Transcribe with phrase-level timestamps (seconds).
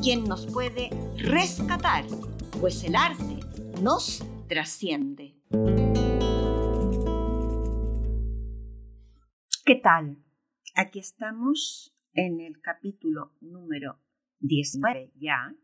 [0.00, 2.04] quien nos puede rescatar,
[2.60, 3.40] pues el arte
[3.82, 5.34] nos trasciende.
[9.64, 10.22] ¿Qué tal?
[10.74, 13.98] Aquí estamos en el capítulo número
[14.40, 15.54] 19 ya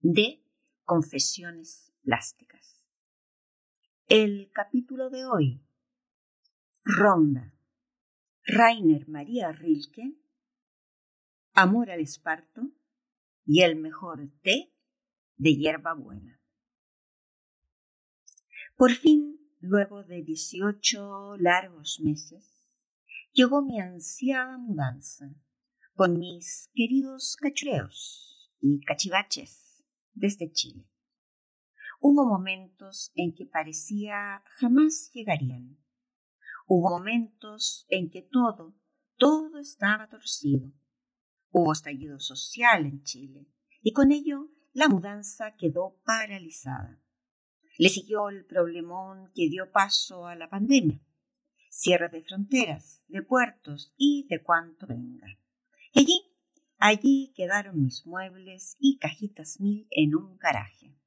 [0.00, 0.42] de
[0.84, 2.84] Confesiones Plásticas.
[4.06, 5.62] El capítulo de hoy
[6.84, 7.54] ronda
[8.44, 10.16] Rainer María Rilke,
[11.52, 12.70] Amor al esparto
[13.44, 14.72] y el mejor té
[15.36, 16.40] de hierba buena.
[18.76, 22.66] Por fin, luego de 18 largos meses,
[23.32, 25.34] llegó mi ansiada mudanza
[25.94, 30.86] con mis queridos cachureos y cachivaches desde Chile.
[32.00, 35.78] Hubo momentos en que parecía jamás llegarían.
[36.66, 38.74] Hubo momentos en que todo,
[39.16, 40.72] todo estaba torcido.
[41.50, 43.46] Hubo estallido social en Chile
[43.82, 47.00] y con ello la mudanza quedó paralizada.
[47.78, 51.00] Le siguió el problemón que dio paso a la pandemia,
[51.70, 55.26] cierre de fronteras, de puertos y de cuanto venga.
[55.94, 56.22] allí,
[56.78, 61.00] allí quedaron mis muebles y cajitas mil en un garaje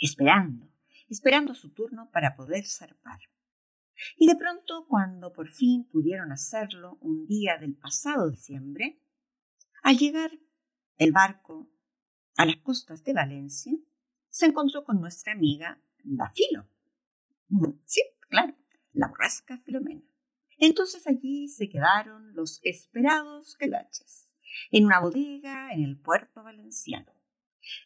[0.00, 0.68] esperando,
[1.08, 3.20] esperando su turno para poder zarpar.
[4.16, 8.99] Y de pronto, cuando por fin pudieron hacerlo un día del pasado diciembre,
[9.90, 10.30] al llegar
[10.98, 11.68] el barco
[12.36, 13.76] a las costas de Valencia,
[14.28, 16.68] se encontró con nuestra amiga la Filo.
[17.86, 18.54] Sí, claro,
[18.92, 20.04] la borrasca Filomena.
[20.58, 24.30] Entonces allí se quedaron los esperados quelaches,
[24.70, 27.12] en una bodega en el puerto valenciano.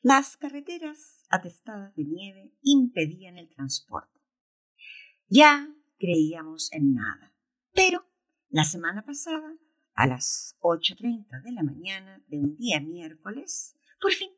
[0.03, 4.21] Las carreteras atestadas de nieve impedían el transporte.
[5.29, 7.35] Ya creíamos en nada.
[7.73, 8.07] Pero
[8.51, 9.57] la semana pasada,
[9.95, 14.31] a las 8.30 de la mañana de un día miércoles, por fin,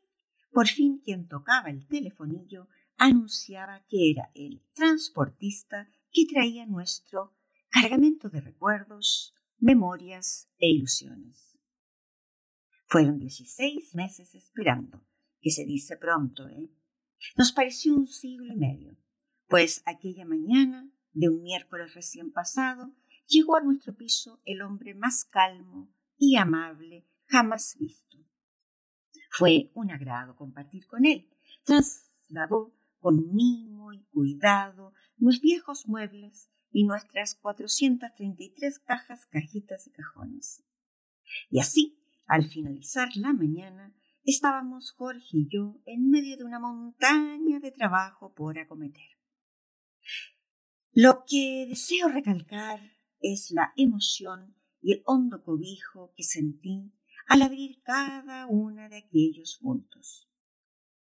[0.51, 7.35] por fin quien tocaba el telefonillo anunciaba que era el transportista que traía nuestro
[7.69, 11.57] cargamento de recuerdos, memorias e ilusiones.
[12.85, 15.05] Fueron 16 meses esperando
[15.41, 16.69] que se dice pronto, ¿eh?
[17.35, 18.95] Nos pareció un siglo y medio,
[19.47, 22.93] pues aquella mañana de un miércoles recién pasado
[23.27, 28.17] llegó a nuestro piso el hombre más calmo y amable jamás visto.
[29.29, 31.29] Fue un agrado compartir con él.
[31.63, 40.63] Trasladó con mimo y cuidado nuestros viejos muebles y nuestras 433 cajas, cajitas y cajones.
[41.49, 47.59] Y así, al finalizar la mañana, estábamos Jorge y yo en medio de una montaña
[47.59, 49.17] de trabajo por acometer.
[50.91, 52.96] Lo que deseo recalcar
[53.33, 56.93] es la emoción y el hondo cobijo que sentí
[57.27, 60.29] al abrir cada una de aquellos puntos.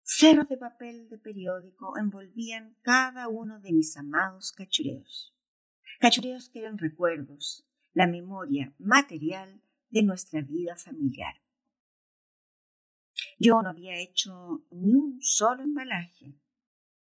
[0.02, 5.36] Ceros de papel de periódico envolvían cada uno de mis amados cachureos.
[6.00, 11.34] Cachureos que eran recuerdos, la memoria material de nuestra vida familiar.
[13.38, 16.34] Yo no había hecho ni un solo embalaje.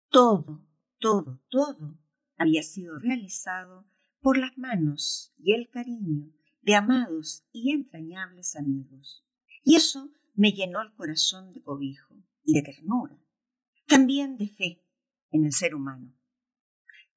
[0.09, 0.65] Todo,
[0.99, 1.99] todo, todo
[2.37, 3.85] había sido realizado
[4.25, 9.23] por las manos y el cariño de amados y entrañables amigos.
[9.63, 13.19] Y eso me llenó el corazón de cobijo y de ternura,
[13.85, 14.83] también de fe
[15.29, 16.11] en el ser humano.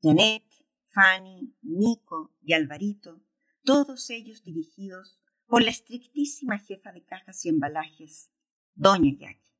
[0.03, 0.45] Janet,
[0.91, 3.25] Fanny, Nico y Alvarito,
[3.65, 8.31] todos ellos dirigidos por la estrictísima jefa de cajas y embalajes,
[8.75, 9.57] Doña Jackie.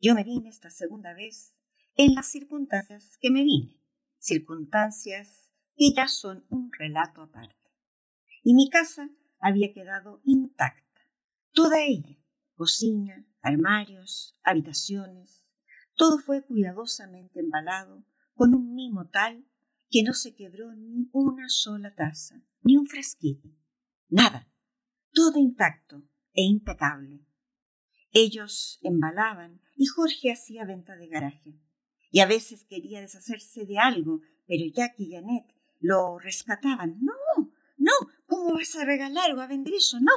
[0.00, 1.56] Yo me vine esta segunda vez
[1.96, 3.82] en las circunstancias que me vine,
[4.20, 5.47] circunstancias
[5.78, 7.56] que ya son un relato aparte.
[8.42, 9.08] Y mi casa
[9.40, 11.00] había quedado intacta,
[11.52, 12.18] toda ella,
[12.54, 15.46] cocina, armarios, habitaciones,
[15.94, 18.04] todo fue cuidadosamente embalado
[18.34, 19.46] con un mimo tal
[19.88, 23.48] que no se quebró ni una sola taza, ni un frasquito,
[24.10, 24.52] nada,
[25.14, 26.02] todo intacto
[26.34, 27.24] e impecable
[28.12, 31.54] ellos embalaban y Jorge hacía venta de garaje.
[32.10, 35.44] Y a veces quería deshacerse de algo, pero Jack y Janet
[35.80, 36.98] lo rescataban.
[37.00, 37.14] No,
[37.76, 37.92] no,
[38.26, 39.98] ¿cómo vas a regalar o a vender eso?
[40.00, 40.12] No.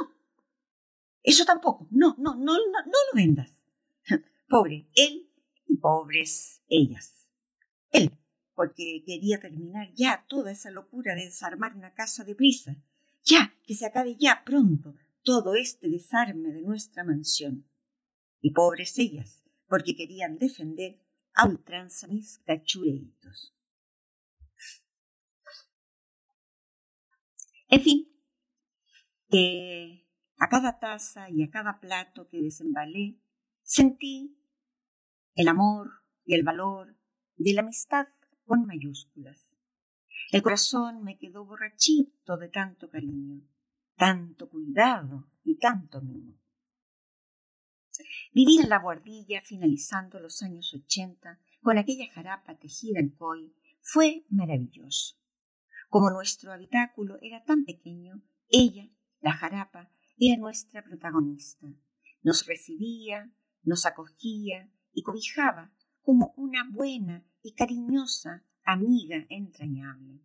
[1.23, 1.87] Eso tampoco.
[1.91, 3.51] No, no, no, no, no lo vendas.
[4.49, 5.29] Pobre él
[5.67, 7.27] y pobres ellas.
[7.91, 8.11] Él,
[8.55, 12.75] porque quería terminar ya toda esa locura de desarmar una casa de prisa.
[13.23, 17.65] Ya, que se acabe ya pronto todo este desarme de nuestra mansión.
[18.41, 20.99] Y pobres ellas, porque querían defender
[21.35, 23.53] a ultranza mis cachureitos.
[27.71, 28.11] En fin,
[29.29, 30.05] que
[30.37, 33.17] a cada taza y a cada plato que desembalé,
[33.63, 34.37] sentí
[35.35, 35.89] el amor
[36.25, 36.97] y el valor
[37.37, 38.07] de la amistad
[38.43, 39.49] con mayúsculas.
[40.33, 43.41] El corazón me quedó borrachito de tanto cariño,
[43.95, 46.37] tanto cuidado y tanto mimo.
[48.33, 54.25] Vivir en la guardilla finalizando los años ochenta con aquella jarapa tejida en coy fue
[54.29, 55.20] maravilloso.
[55.91, 58.89] Como nuestro habitáculo era tan pequeño, ella,
[59.19, 61.67] la jarapa, era nuestra protagonista.
[62.23, 63.29] Nos recibía,
[63.63, 70.21] nos acogía y cobijaba como una buena y cariñosa amiga entrañable.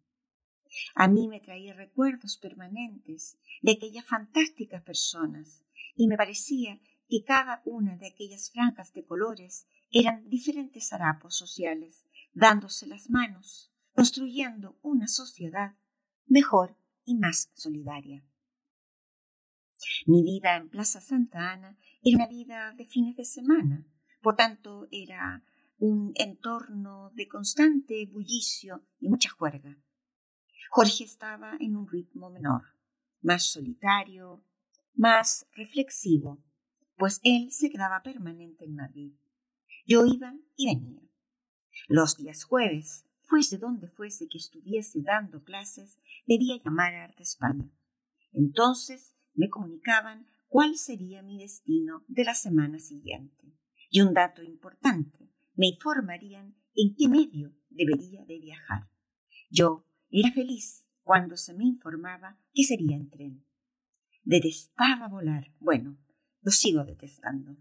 [0.95, 5.65] A mí me traía recuerdos permanentes de aquellas fantásticas personas
[5.97, 6.79] y me parecía
[7.09, 13.73] que cada una de aquellas franjas de colores eran diferentes harapos sociales, dándose las manos,
[13.96, 15.75] construyendo una sociedad
[16.26, 18.22] mejor y más solidaria.
[20.06, 23.87] Mi vida en Plaza Santa Ana era una vida de fines de semana,
[24.20, 25.43] por tanto era
[25.78, 29.78] un entorno de constante bullicio y mucha juerga.
[30.70, 32.64] Jorge estaba en un ritmo menor,
[33.22, 34.44] más solitario,
[34.94, 36.44] más reflexivo,
[36.96, 39.14] pues él se quedaba permanente en Madrid.
[39.87, 41.00] Yo iba y venía.
[41.88, 47.70] Los días jueves, fuese donde fuese que estuviese dando clases, debía llamar a Arte España.
[48.32, 53.52] Entonces me comunicaban cuál sería mi destino de la semana siguiente.
[53.90, 58.88] Y un dato importante, me informarían en qué medio debería de viajar.
[59.50, 63.44] Yo era feliz cuando se me informaba que sería en tren.
[64.25, 65.52] Detestaba volar.
[65.61, 65.96] Bueno,
[66.43, 67.56] lo sigo detestando.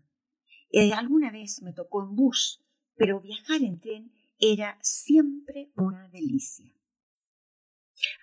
[0.71, 2.63] Eh, alguna vez me tocó en bus,
[2.95, 6.73] pero viajar en tren era siempre una delicia.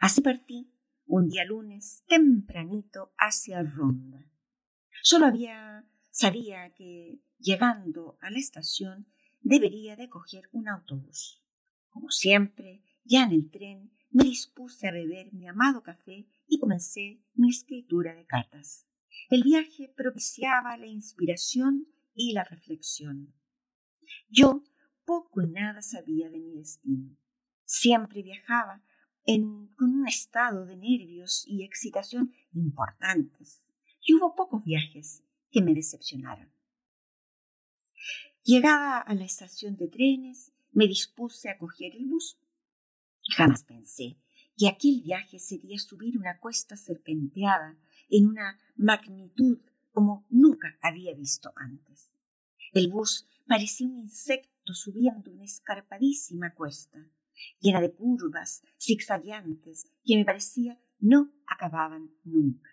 [0.01, 0.73] Así partí
[1.07, 4.25] un día lunes tempranito hacia Ronda.
[5.03, 9.07] Solo había sabía que llegando a la estación
[9.41, 11.43] debería de coger un autobús.
[11.89, 17.23] Como siempre, ya en el tren me dispuse a beber mi amado café y comencé
[17.35, 18.87] mi escritura de cartas.
[19.31, 23.35] El viaje propiciaba la inspiración y la reflexión.
[24.29, 24.63] Yo
[25.05, 27.17] poco y nada sabía de mi destino.
[27.65, 28.83] Siempre viajaba
[29.25, 33.67] en, con un estado de nervios y excitación importantes,
[34.05, 36.51] y hubo pocos viajes que me decepcionaron.
[38.43, 42.39] Llegada a la estación de trenes, me dispuse a coger el bus.
[43.37, 44.19] Jamás pensé
[44.57, 47.79] que aquel viaje sería subir una cuesta serpenteada
[48.09, 49.61] en una magnitud
[49.93, 52.11] como nunca había visto antes.
[52.73, 56.99] El bus parecía un insecto subiendo una escarpadísima cuesta,
[57.59, 62.71] llena de curvas zigzagueantes que me parecía no acababan nunca.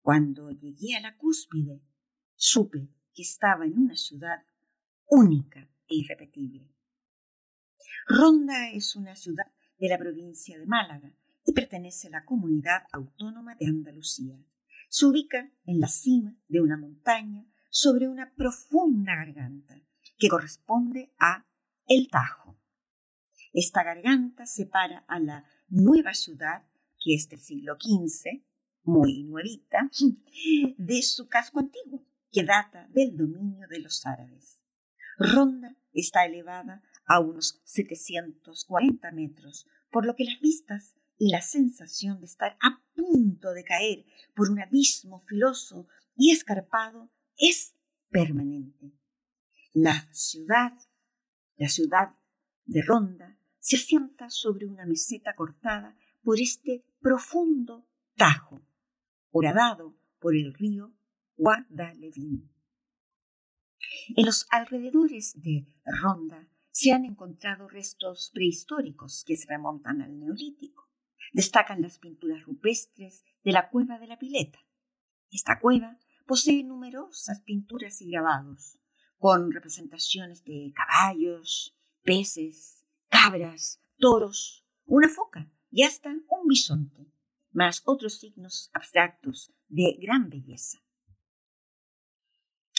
[0.00, 1.82] Cuando llegué a la cúspide,
[2.34, 4.42] supe que estaba en una ciudad
[5.06, 6.72] única e irrepetible.
[8.08, 9.46] Ronda es una ciudad
[9.78, 11.12] de la provincia de Málaga
[11.44, 14.38] y pertenece a la comunidad autónoma de Andalucía.
[14.88, 19.82] Se ubica en la cima de una montaña sobre una profunda garganta
[20.18, 21.46] que corresponde a
[21.86, 22.58] El Tajo.
[23.52, 26.62] Esta garganta separa a la nueva ciudad,
[26.98, 28.42] que es del siglo XV,
[28.82, 29.90] muy nuevita,
[30.76, 34.62] de su casco antiguo, que data del dominio de los árabes.
[35.18, 42.20] Ronda está elevada a unos 740 metros, por lo que las vistas y la sensación
[42.20, 44.04] de estar a punto de caer
[44.34, 47.74] por un abismo filoso y escarpado es
[48.10, 48.92] permanente.
[49.78, 50.72] La ciudad,
[51.58, 52.16] la ciudad
[52.64, 58.62] de Ronda, se asienta sobre una meseta cortada por este profundo tajo,
[59.32, 60.94] horadado por el río
[61.36, 62.50] Guadalevin.
[64.16, 70.90] En los alrededores de Ronda se han encontrado restos prehistóricos que se remontan al Neolítico.
[71.34, 74.58] Destacan las pinturas rupestres de la cueva de la Pileta.
[75.30, 78.78] Esta cueva posee numerosas pinturas y grabados,
[79.18, 87.12] con representaciones de caballos, peces, cabras, toros, una foca y hasta un bisonte,
[87.52, 90.78] más otros signos abstractos de gran belleza.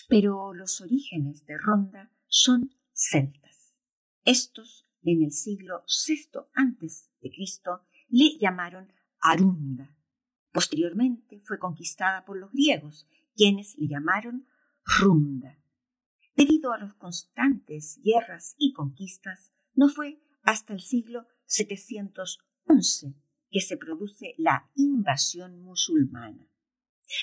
[0.08, 3.75] Pero los orígenes de Ronda son celtas.
[4.24, 9.96] Estos, en el siglo VI antes de Cristo, le llamaron Arunda.
[10.51, 14.48] Posteriormente fue conquistada por los griegos, quienes le llamaron
[14.84, 15.60] Runda.
[16.38, 23.15] Debido a las constantes guerras y conquistas, no fue hasta el siglo 711
[23.50, 26.48] que se produce la invasión musulmana.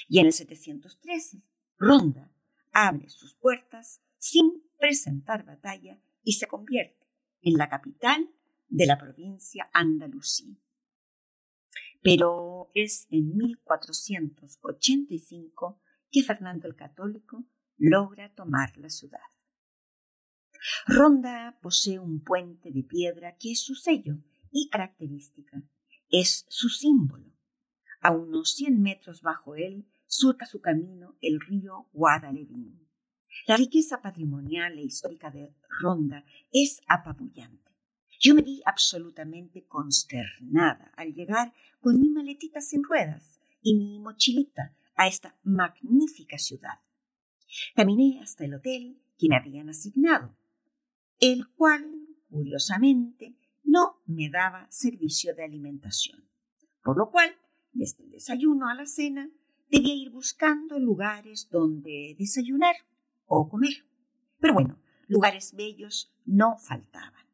[0.09, 1.45] Y en el 713,
[1.79, 2.35] Ronda
[2.73, 7.07] abre sus puertas sin presentar batalla y se convierte
[7.41, 8.35] en la capital
[8.67, 10.59] de la provincia andalusí.
[12.03, 15.81] Pero es en 1485
[16.11, 17.45] que Fernando el Católico
[17.77, 19.21] logra tomar la ciudad.
[20.87, 24.19] Ronda posee un puente de piedra que es su sello
[24.51, 25.63] y característica,
[26.09, 27.33] es su símbolo.
[28.01, 32.89] A unos 100 metros bajo él surca su camino el río Guadalevin.
[33.47, 37.73] La riqueza patrimonial e histórica de Ronda es apabullante.
[38.21, 44.75] Yo me vi absolutamente consternada al llegar con mi maletita sin ruedas y mi mochilita
[44.95, 46.79] a esta magnífica ciudad.
[47.75, 50.37] Caminé hasta el hotel que me habían asignado,
[51.21, 51.85] el cual,
[52.31, 56.29] curiosamente, no me daba servicio de alimentación,
[56.83, 57.37] por lo cual,
[57.73, 59.31] desde el desayuno a la cena,
[59.71, 62.77] debía ir buscando lugares donde desayunar
[63.27, 63.85] o comer.
[64.39, 67.25] Pero bueno, lugares bellos no faltaban.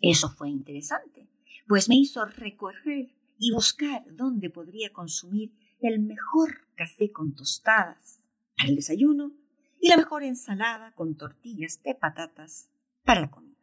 [0.00, 1.28] Eso fue interesante,
[1.66, 8.22] pues me hizo recorrer y buscar dónde podría consumir el mejor café con tostadas
[8.58, 9.32] para el desayuno
[9.80, 12.68] y la mejor ensalada con tortillas de patatas
[13.04, 13.54] para la comida.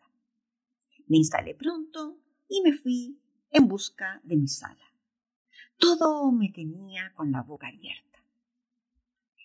[1.07, 3.19] Me instalé pronto y me fui
[3.51, 4.81] en busca de mi sala.
[5.77, 8.23] Todo me tenía con la boca abierta.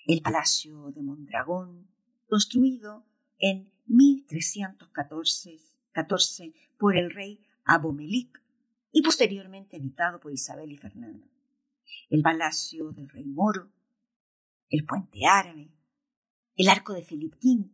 [0.06, 1.88] El palacio de Mondragón,
[2.28, 3.04] construido
[3.38, 5.58] en 1314
[6.78, 8.40] por el rey Abomelic
[8.92, 11.26] y posteriormente habitado por Isabel y Fernando.
[12.08, 13.70] El palacio del rey Moro,
[14.70, 15.70] el puente árabe,
[16.56, 17.70] el arco de Felipe V,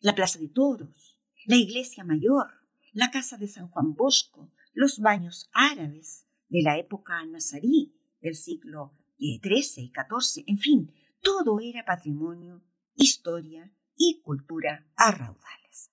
[0.00, 2.50] la plaza de toros, la iglesia mayor,
[2.92, 8.94] la casa de San Juan Bosco, los baños árabes de la época nazarí del siglo
[9.18, 12.62] XIII y XIV, en fin, todo era patrimonio,
[12.94, 15.90] historia y cultura a raudales.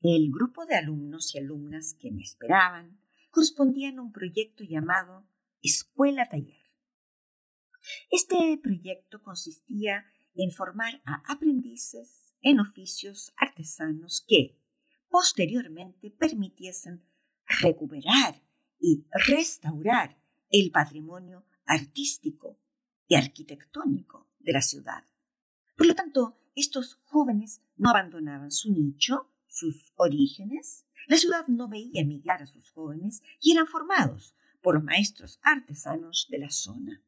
[0.00, 5.26] El grupo de alumnos y alumnas que me esperaban correspondían a un proyecto llamado
[5.60, 6.57] Escuela Taller.
[8.10, 10.04] Este proyecto consistía
[10.34, 14.58] en formar a aprendices en oficios artesanos que,
[15.08, 17.02] posteriormente, permitiesen
[17.60, 18.42] recuperar
[18.80, 20.16] y restaurar
[20.50, 22.58] el patrimonio artístico
[23.06, 25.04] y arquitectónico de la ciudad.
[25.76, 30.86] Por lo tanto, estos jóvenes no abandonaban su nicho, sus orígenes.
[31.06, 36.26] La ciudad no veía migrar a sus jóvenes y eran formados por los maestros artesanos
[36.30, 37.02] de la zona,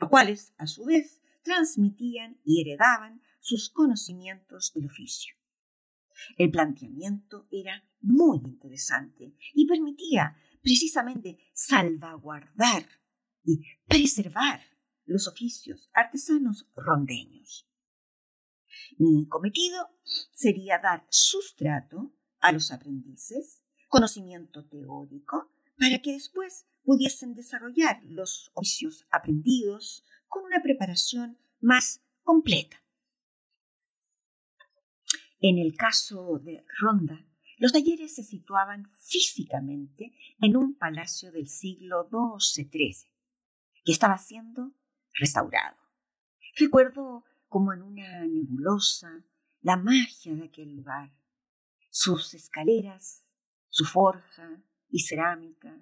[0.00, 5.34] los cuales, a su vez, transmitían y heredaban sus conocimientos del oficio.
[6.36, 12.86] El planteamiento era muy interesante y permitía precisamente salvaguardar
[13.44, 14.60] y preservar
[15.06, 17.66] los oficios artesanos rondeños.
[18.98, 19.88] Mi cometido
[20.32, 29.06] sería dar sustrato a los aprendices, conocimiento teórico, para que después pudiesen desarrollar los oficios
[29.10, 32.82] aprendidos con una preparación más completa.
[35.40, 37.26] En el caso de Ronda,
[37.58, 43.10] los talleres se situaban físicamente en un palacio del siglo XII-XIII,
[43.84, 44.72] que estaba siendo
[45.14, 45.76] restaurado.
[46.56, 49.24] Recuerdo como en una nebulosa
[49.60, 51.12] la magia de aquel lugar,
[51.90, 53.26] sus escaleras,
[53.68, 55.78] su forja y cerámica,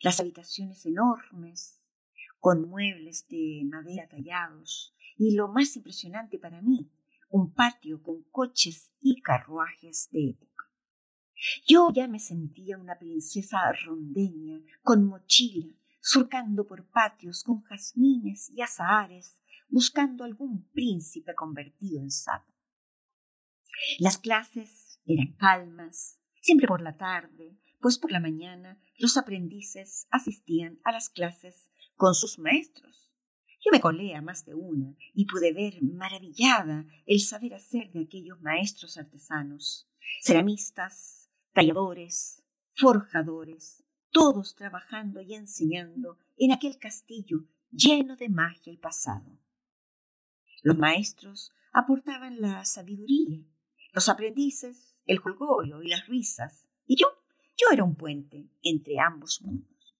[0.00, 1.80] las habitaciones enormes,
[2.38, 6.90] con muebles de madera tallados, y lo más impresionante para mí,
[7.28, 10.64] un patio con coches y carruajes de época.
[11.66, 18.62] Yo ya me sentía una princesa rondeña, con mochila, surcando por patios con jazmines y
[18.62, 19.38] azahares,
[19.68, 22.52] buscando algún príncipe convertido en sapo.
[23.98, 30.78] Las clases eran calmas, siempre por la tarde, pues por la mañana los aprendices asistían
[30.84, 33.10] a las clases con sus maestros.
[33.62, 38.04] Yo me colé a más de una y pude ver maravillada el saber hacer de
[38.04, 39.88] aquellos maestros artesanos,
[40.22, 42.42] ceramistas, talladores,
[42.74, 49.38] forjadores, todos trabajando y enseñando en aquel castillo lleno de magia y pasado.
[50.62, 53.44] Los maestros aportaban la sabiduría,
[53.92, 57.06] los aprendices el jolgorio y las risas, y yo,
[57.60, 59.96] yo era un puente entre ambos mundos.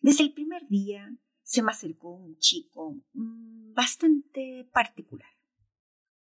[0.00, 1.12] Desde el primer día
[1.42, 5.30] se me acercó un chico mm, bastante particular,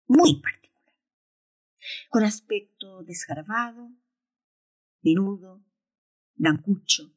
[0.07, 0.95] muy particular,
[2.09, 3.91] con aspecto desgarbado,
[5.01, 5.63] menudo,
[6.33, 7.13] blancucho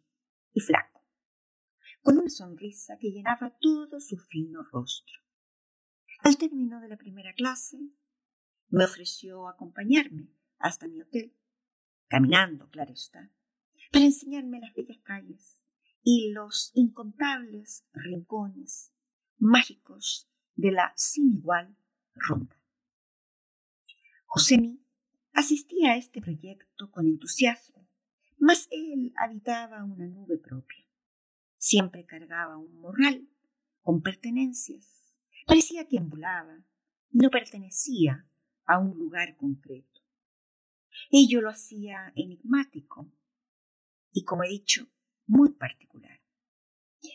[0.53, 1.03] y flaco,
[2.03, 5.15] con una sonrisa que llenaba todo su fino rostro.
[6.21, 7.79] Al término de la primera clase,
[8.69, 11.38] me ofreció acompañarme hasta mi hotel,
[12.09, 13.31] caminando, claro está,
[13.93, 15.63] para enseñarme las bellas calles
[16.03, 18.93] y los incontables rincones
[19.39, 21.77] mágicos de la sin igual
[22.15, 22.61] ronda.
[24.27, 24.85] Josemi
[25.33, 27.89] asistía a este proyecto con entusiasmo,
[28.39, 30.85] mas él habitaba una nube propia.
[31.57, 33.29] Siempre cargaba un morral
[33.81, 35.15] con pertenencias.
[35.47, 36.65] Parecía que ambulaba
[37.11, 38.29] no pertenecía
[38.67, 39.98] a un lugar concreto.
[41.11, 43.11] Ello lo hacía enigmático
[44.13, 44.89] y, como he dicho,
[45.27, 46.21] muy particular.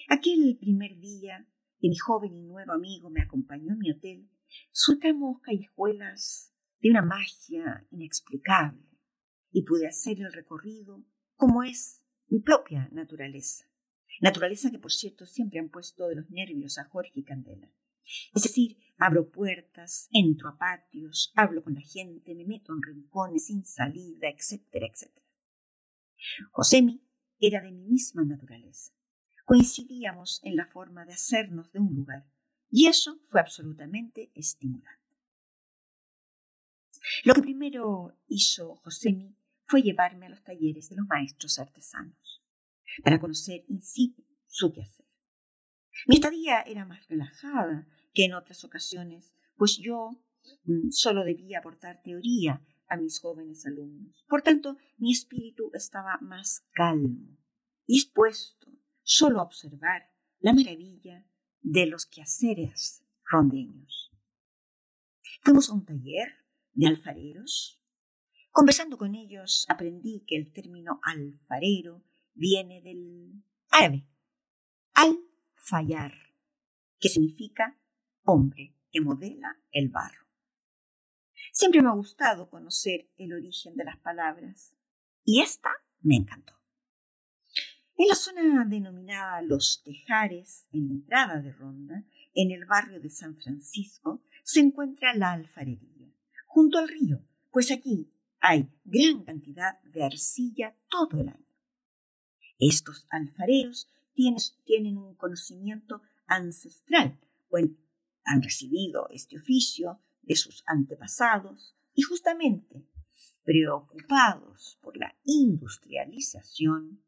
[0.09, 1.47] Aquel primer día
[1.79, 4.29] que mi joven y nuevo amigo me acompañó a mi hotel,
[4.71, 8.83] soltamos callejuelas de una magia inexplicable
[9.51, 11.03] y pude hacer el recorrido
[11.35, 13.65] como es mi propia naturaleza.
[14.21, 17.69] Naturaleza que, por cierto, siempre han puesto de los nervios a Jorge y Candela.
[18.33, 23.47] Es decir, abro puertas, entro a patios, hablo con la gente, me meto en rincones
[23.47, 25.25] sin salida, etcétera, etcétera.
[26.51, 27.01] Josemi
[27.39, 28.93] era de mi misma naturaleza.
[29.45, 32.25] Coincidíamos en la forma de hacernos de un lugar,
[32.69, 35.03] y eso fue absolutamente estimulante.
[37.25, 42.41] Lo que primero hizo Josemi fue llevarme a los talleres de los maestros artesanos,
[43.03, 45.05] para conocer in situ su quehacer.
[46.07, 50.11] Mi estadía era más relajada que en otras ocasiones, pues yo
[50.65, 54.25] mm, solo debía aportar teoría a mis jóvenes alumnos.
[54.27, 57.37] Por tanto, mi espíritu estaba más calmo,
[57.87, 61.25] dispuesto solo a observar la maravilla
[61.61, 64.11] de los quehaceres rondeños.
[65.41, 66.29] Fuimos a un taller
[66.73, 67.81] de alfareros.
[68.51, 72.03] Conversando con ellos, aprendí que el término alfarero
[72.33, 74.07] viene del árabe,
[74.93, 75.17] al
[75.63, 76.13] fallar,
[76.99, 77.79] que significa
[78.23, 80.27] hombre que modela el barro.
[81.51, 84.77] Siempre me ha gustado conocer el origen de las palabras
[85.23, 85.69] y esta
[86.01, 86.53] me encantó.
[87.95, 93.09] En la zona denominada Los Tejares, en la entrada de Ronda, en el barrio de
[93.09, 96.11] San Francisco, se encuentra la alfarería,
[96.47, 101.45] junto al río, pues aquí hay gran cantidad de arcilla todo el año.
[102.57, 107.75] Estos alfareros tienen, un conocimiento ancestral, bueno,
[108.25, 112.87] han recibido este oficio de sus antepasados y justamente
[113.43, 117.03] preocupados por la industrialización,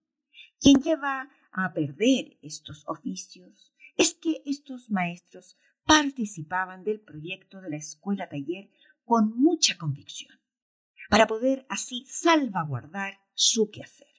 [0.60, 7.78] quien lleva a perder estos oficios es que estos maestros participaban del proyecto de la
[7.78, 8.70] escuela taller
[9.04, 10.38] con mucha convicción,
[11.10, 14.15] para poder así salvaguardar su quehacer.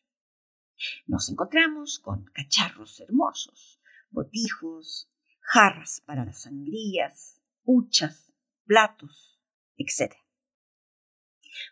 [1.06, 5.10] Nos encontramos con cacharros hermosos, botijos,
[5.40, 8.32] jarras para las sangrías, huchas,
[8.64, 9.40] platos,
[9.76, 10.14] etc.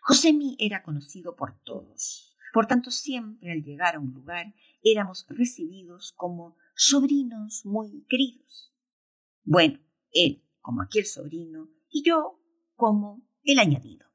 [0.01, 6.13] Josemi era conocido por todos, por tanto siempre al llegar a un lugar éramos recibidos
[6.13, 8.73] como sobrinos muy queridos.
[9.43, 9.79] Bueno,
[10.11, 12.41] él como aquel sobrino y yo
[12.75, 14.07] como el añadido.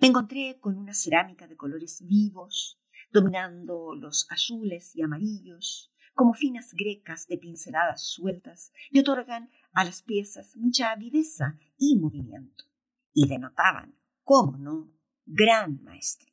[0.00, 2.81] Me encontré con una cerámica de colores vivos,
[3.12, 10.02] dominando los azules y amarillos, como finas grecas de pinceladas sueltas, y otorgan a las
[10.02, 12.64] piezas mucha viveza y movimiento,
[13.12, 14.92] y denotaban, cómo no,
[15.24, 16.32] gran maestría.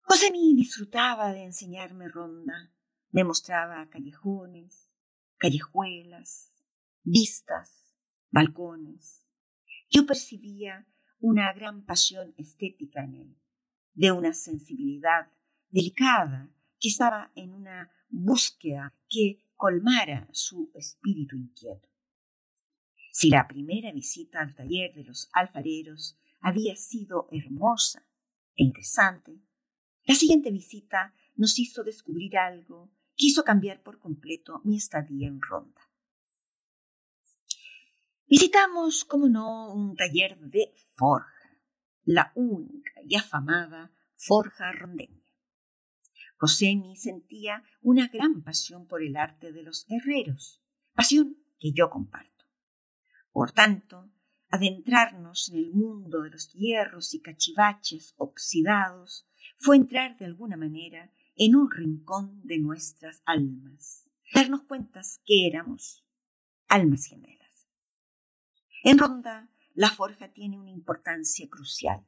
[0.00, 2.72] Josemi disfrutaba de enseñarme ronda,
[3.10, 4.88] me mostraba callejones,
[5.38, 6.52] callejuelas,
[7.02, 7.94] vistas,
[8.30, 9.26] balcones.
[9.90, 10.86] Yo percibía
[11.18, 13.36] una gran pasión estética en él,
[13.96, 15.32] de una sensibilidad
[15.70, 21.88] delicada que estaba en una búsqueda que colmara su espíritu inquieto.
[23.10, 28.06] Si la primera visita al taller de los alfareros había sido hermosa
[28.54, 29.40] e interesante,
[30.04, 35.40] la siguiente visita nos hizo descubrir algo que hizo cambiar por completo mi estadía en
[35.40, 35.80] Ronda.
[38.28, 41.35] Visitamos, como no, un taller de forja,
[42.06, 45.22] la única y afamada forja rondeña.
[46.38, 50.62] Josemi sentía una gran pasión por el arte de los herreros,
[50.94, 52.44] pasión que yo comparto.
[53.32, 54.10] Por tanto,
[54.48, 59.26] adentrarnos en el mundo de los hierros y cachivaches oxidados
[59.58, 66.04] fue entrar de alguna manera en un rincón de nuestras almas, darnos cuenta que éramos
[66.68, 67.68] almas gemelas.
[68.84, 72.04] En Ronda, la forja tiene una importancia crucial.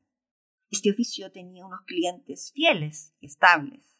[0.70, 3.94] Este oficio tenía unos clientes fieles, estables.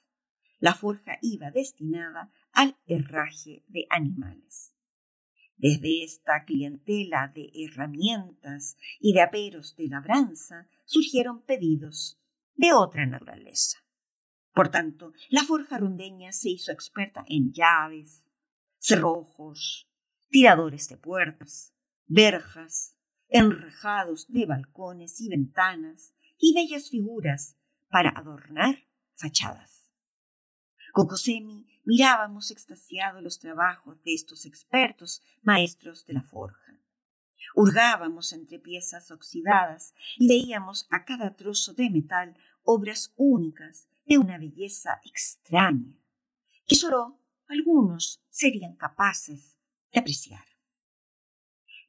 [0.58, 4.74] La forja iba destinada al herraje de animales.
[5.56, 12.18] Desde esta clientela de herramientas y de aperos de labranza surgieron pedidos
[12.54, 13.78] de otra naturaleza.
[14.54, 18.24] Por tanto, la forja rondeña se hizo experta en llaves,
[18.78, 19.90] cerrojos,
[20.30, 21.74] tiradores de puertas,
[22.06, 22.97] verjas,
[23.28, 27.56] enrejados de balcones y ventanas y bellas figuras
[27.88, 29.88] para adornar fachadas.
[30.92, 36.80] Con Josemi mirábamos extasiados los trabajos de estos expertos maestros de la forja.
[37.54, 44.38] Hurgábamos entre piezas oxidadas y veíamos a cada trozo de metal obras únicas de una
[44.38, 45.94] belleza extraña,
[46.66, 49.56] que solo algunos serían capaces
[49.92, 50.47] de apreciar.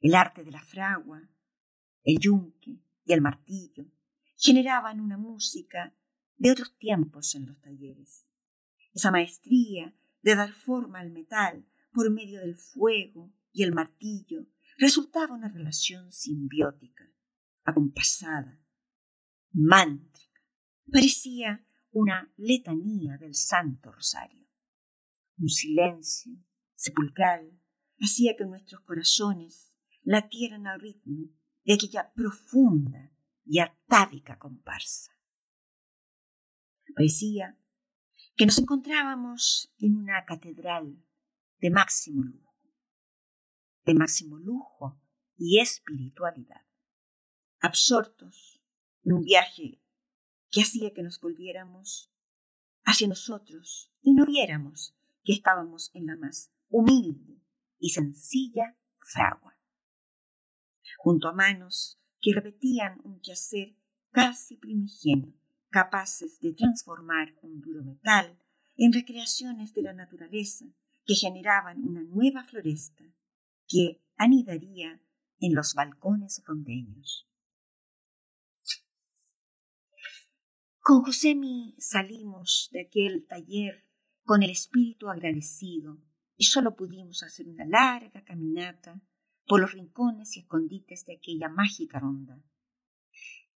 [0.00, 1.28] El arte de la fragua,
[2.04, 3.84] el yunque y el martillo
[4.36, 5.94] generaban una música
[6.36, 8.26] de otros tiempos en los talleres.
[8.94, 14.46] Esa maestría de dar forma al metal por medio del fuego y el martillo
[14.78, 17.12] resultaba una relación simbiótica,
[17.64, 18.58] acompasada,
[19.52, 20.40] mántrica.
[20.90, 24.46] Parecía una letanía del Santo Rosario.
[25.36, 26.32] Un silencio
[26.74, 27.60] sepulcral
[27.98, 29.69] hacía que nuestros corazones
[30.02, 31.28] latieran al ritmo
[31.64, 33.12] de aquella profunda
[33.44, 35.12] y atávica comparsa.
[36.94, 37.58] Parecía
[38.36, 41.04] que nos encontrábamos en una catedral
[41.58, 42.54] de máximo lujo,
[43.84, 45.00] de máximo lujo
[45.36, 46.64] y espiritualidad,
[47.60, 48.62] absortos
[49.04, 49.80] en un viaje
[50.50, 52.12] que hacía que nos volviéramos
[52.84, 57.42] hacia nosotros y no viéramos que estábamos en la más humilde
[57.78, 59.59] y sencilla fragua,
[61.02, 63.74] junto a manos que repetían un quehacer
[64.10, 65.32] casi primigenio,
[65.70, 68.38] capaces de transformar un duro metal
[68.76, 70.66] en recreaciones de la naturaleza
[71.06, 73.04] que generaban una nueva floresta
[73.66, 75.00] que anidaría
[75.38, 77.26] en los balcones rondeños.
[80.80, 83.86] Con Josemi salimos de aquel taller
[84.24, 85.98] con el espíritu agradecido
[86.36, 89.00] y solo pudimos hacer una larga caminata
[89.50, 92.40] por los rincones y escondites de aquella mágica ronda,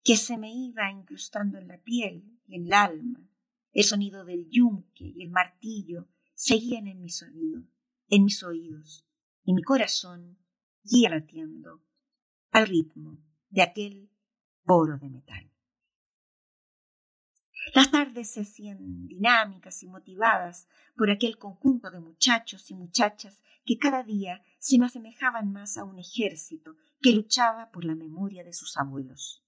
[0.02, 3.30] que se me iba incrustando en la piel y en el alma.
[3.72, 7.62] El sonido del yunque y el martillo seguían en mis oídos,
[8.08, 9.06] en mis oídos,
[9.44, 10.36] y mi corazón
[10.82, 11.80] guía latiendo
[12.50, 13.16] al ritmo
[13.50, 14.10] de aquel
[14.64, 15.53] oro de metal.
[17.72, 23.78] Las tardes se hacían dinámicas y motivadas por aquel conjunto de muchachos y muchachas que
[23.78, 28.52] cada día se me asemejaban más a un ejército que luchaba por la memoria de
[28.52, 29.42] sus abuelos.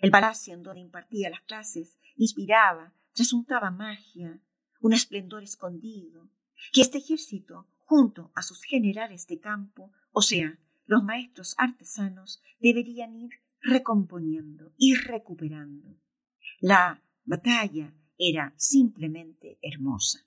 [0.00, 4.40] El palacio en donde impartía las clases inspiraba, trasuntaba magia,
[4.80, 6.30] un esplendor escondido,
[6.72, 13.16] que este ejército, junto a sus generales de campo, o sea, los maestros artesanos, deberían
[13.16, 15.96] ir recomponiendo y recuperando.
[16.60, 20.26] La batalla era simplemente hermosa.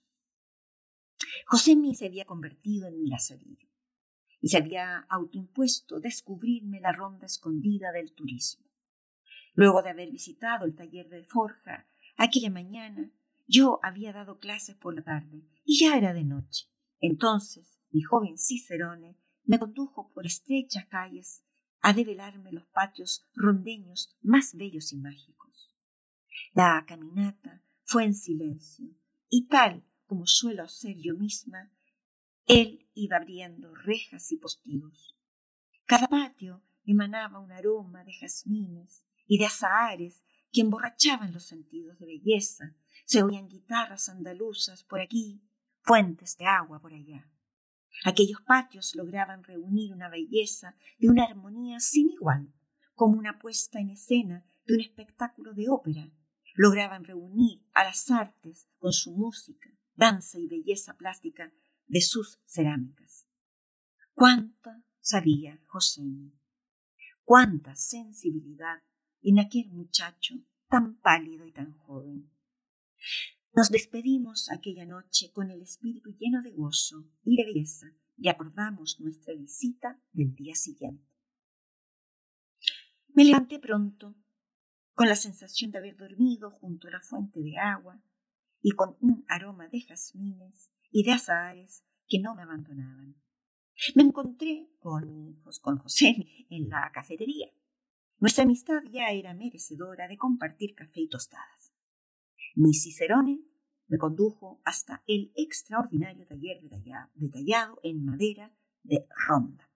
[1.47, 3.67] Josemi se había convertido en mi lazarillo
[4.39, 8.67] y se había autoimpuesto descubrirme la ronda escondida del turismo.
[9.55, 11.87] Luego de haber visitado el taller de forja
[12.17, 13.11] aquella mañana,
[13.47, 16.67] yo había dado clases por la tarde y ya era de noche.
[16.99, 21.43] Entonces mi joven Cicerone me condujo por estrechas calles
[21.81, 25.50] a develarme los patios rondeños más bellos y mágicos.
[26.53, 28.87] La caminata fue en silencio,
[29.29, 31.71] y tal como suelo hacer yo misma,
[32.45, 35.15] él iba abriendo rejas y postigos.
[35.85, 42.05] Cada patio emanaba un aroma de jazmines y de azahares que emborrachaban los sentidos de
[42.05, 42.75] belleza.
[43.05, 45.41] Se oían guitarras andaluzas por aquí,
[45.81, 47.29] fuentes de agua por allá.
[48.03, 52.51] Aquellos patios lograban reunir una belleza de una armonía sin igual,
[52.95, 56.09] como una puesta en escena de un espectáculo de ópera,
[56.55, 61.51] lograban reunir a las artes con su música, danza y belleza plástica
[61.87, 63.27] de sus cerámicas.
[64.13, 66.03] Cuánta sabía José,
[67.23, 68.81] cuánta sensibilidad
[69.21, 70.35] en aquel muchacho
[70.67, 72.31] tan pálido y tan joven.
[73.53, 78.99] Nos despedimos aquella noche con el espíritu lleno de gozo y de belleza y acordamos
[78.99, 81.05] nuestra visita del día siguiente.
[83.13, 84.15] Me levanté pronto,
[85.01, 87.99] con la sensación de haber dormido junto a la fuente de agua
[88.61, 93.15] y con un aroma de jazmines y de azahares que no me abandonaban.
[93.95, 97.47] Me encontré con, con José en la cafetería.
[98.19, 101.73] Nuestra amistad ya era merecedora de compartir café y tostadas.
[102.53, 103.41] Mi Cicerone
[103.87, 106.61] me condujo hasta el extraordinario taller
[107.15, 109.67] detallado en madera de ronda.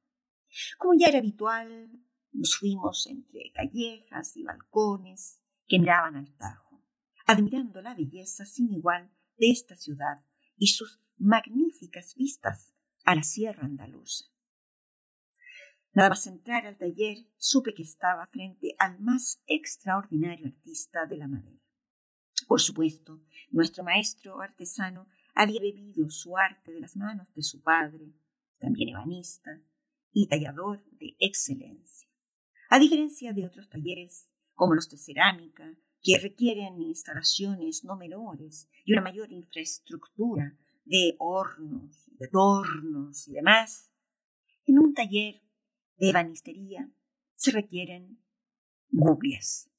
[0.78, 1.90] Como ya era habitual,
[2.36, 6.84] nos fuimos entre callejas y balcones que miraban al Tajo,
[7.26, 10.24] admirando la belleza sin igual de esta ciudad
[10.58, 14.26] y sus magníficas vistas a la sierra andaluza.
[15.93, 21.28] Nada más entrar al taller, supe que estaba frente al más extraordinario artista de la
[21.28, 21.62] madera.
[22.48, 28.13] Por supuesto, nuestro maestro artesano había bebido su arte de las manos de su padre,
[28.60, 29.62] también ebanista
[30.12, 32.10] y tallador de excelencia.
[32.76, 35.64] A diferencia de otros talleres, como los de cerámica,
[36.02, 43.94] que requieren instalaciones no menores y una mayor infraestructura de hornos, de tornos y demás,
[44.66, 45.42] en un taller
[45.96, 46.92] de ebanistería
[47.36, 48.22] se requieren
[48.90, 49.72] gubias.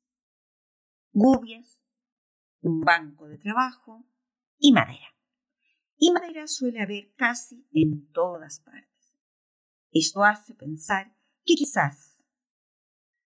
[1.13, 1.83] Gubias,
[2.63, 4.07] un banco de trabajo
[4.57, 5.15] y madera.
[5.99, 9.15] Y madera suele haber casi en todas partes.
[9.91, 12.16] Esto hace pensar que quizás,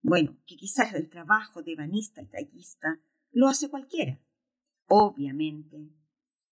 [0.03, 2.99] bueno, que quizás el trabajo de ebanista y tallista
[3.31, 4.21] lo hace cualquiera.
[4.87, 5.89] Obviamente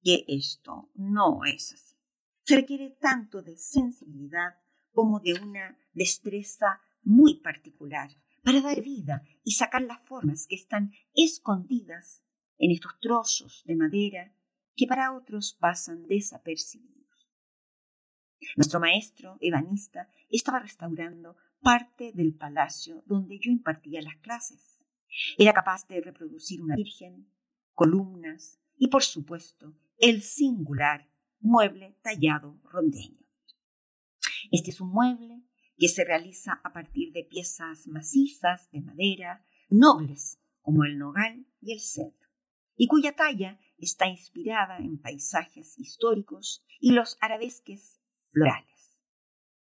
[0.01, 1.95] que esto no es así.
[2.43, 4.55] Se requiere tanto de sensibilidad
[4.93, 8.09] como de una destreza muy particular
[8.41, 12.23] para dar vida y sacar las formas que están escondidas
[12.57, 14.33] en estos trozos de madera
[14.75, 17.01] que para otros pasan desapercibidos.
[18.55, 24.79] Nuestro maestro ebanista estaba restaurando parte del palacio donde yo impartía las clases.
[25.37, 27.27] Era capaz de reproducir una virgen,
[27.73, 31.07] columnas y, por supuesto, el singular
[31.39, 33.19] mueble tallado rondeño.
[34.51, 35.43] Este es un mueble
[35.77, 41.73] que se realiza a partir de piezas macizas de madera, nobles como el nogal y
[41.73, 42.29] el cedro,
[42.75, 47.99] y cuya talla está inspirada en paisajes históricos y los arabesques
[48.31, 48.70] florales.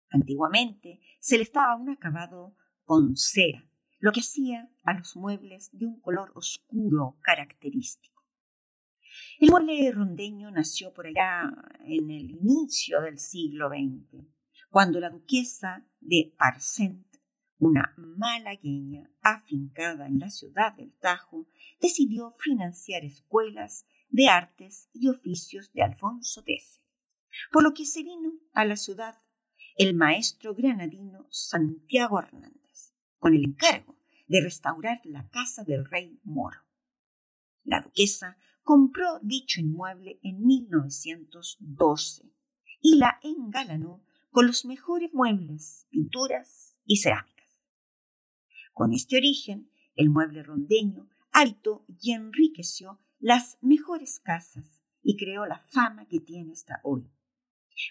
[0.10, 5.86] Antiguamente se le estaba un acabado con cera, lo que hacía a los muebles de
[5.86, 8.24] un color oscuro característico.
[9.39, 11.52] El mueble rondeño nació por allá
[11.86, 14.26] en el inicio del siglo XX
[14.70, 17.06] cuando la duquesa de Parcent,
[17.60, 21.48] una malagueña afincada en la ciudad del Tajo,
[21.82, 26.82] decidió financiar escuelas de artes y oficios de Alfonso X,
[27.52, 29.15] por lo que se vino a la ciudad
[29.77, 33.95] el maestro granadino Santiago Hernández, con el encargo
[34.27, 36.59] de restaurar la casa del rey moro.
[37.63, 42.23] La duquesa compró dicho inmueble en 1912
[42.81, 47.61] y la engalanó con los mejores muebles, pinturas y cerámicas.
[48.73, 55.59] Con este origen, el mueble rondeño alto y enriqueció las mejores casas y creó la
[55.59, 57.07] fama que tiene hasta hoy.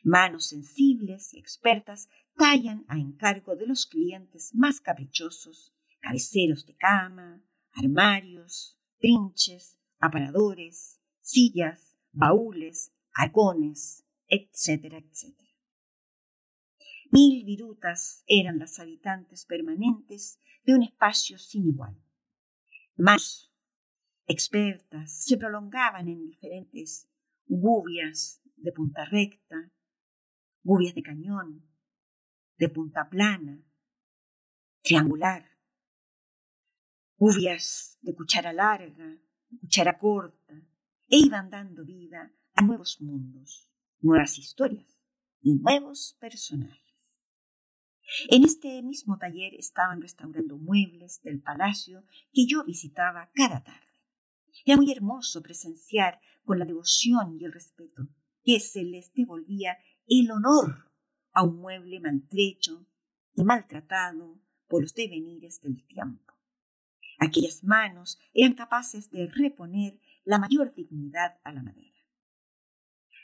[0.03, 7.43] Manos sensibles y expertas tallan a encargo de los clientes más caprichosos, cabeceros de cama,
[7.73, 15.51] armarios, trinches, aparadores, sillas, baúles, arcones, etcétera, etcétera.
[17.11, 21.97] Mil virutas eran las habitantes permanentes de un espacio sin igual.
[22.97, 23.53] Más
[24.27, 27.09] expertas se prolongaban en diferentes
[27.47, 29.71] gubias de punta recta,
[30.67, 31.49] gubias de cañón,
[32.59, 33.57] de punta plana,
[34.83, 35.43] triangular,
[37.17, 39.17] gubias de cuchara larga,
[39.61, 40.55] cuchara corta,
[41.09, 44.91] e iban dando vida a nuevos mundos, nuevas historias
[45.41, 46.83] y nuevos personajes.
[48.29, 53.87] En este mismo taller estaban restaurando muebles del palacio que yo visitaba cada tarde.
[54.65, 58.09] Era muy hermoso presenciar con la devoción y el respeto
[58.43, 60.91] que se les devolvía el honor
[61.33, 62.87] a un mueble maltrecho
[63.35, 64.39] y maltratado
[64.69, 66.35] por los devenires del tiempo.
[67.19, 71.97] Aquellas manos eran capaces de reponer la mayor dignidad a la madera.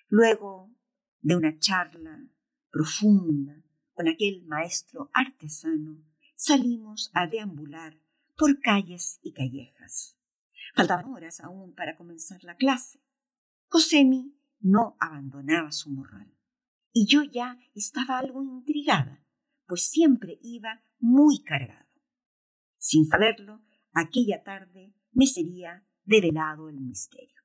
[0.08, 0.70] Luego
[1.20, 2.26] de una charla
[2.70, 3.62] profunda
[3.94, 6.02] con aquel maestro artesano,
[6.34, 7.96] salimos a deambular
[8.36, 10.16] por calles y callejas.
[10.74, 13.00] Faltaban horas aún para comenzar la clase.
[13.68, 16.32] Josemi no abandonaba su morral.
[16.92, 19.24] Y yo ya estaba algo intrigada,
[19.66, 21.88] pues siempre iba muy cargado.
[22.78, 27.40] Sin saberlo, aquella tarde me sería develado el misterio.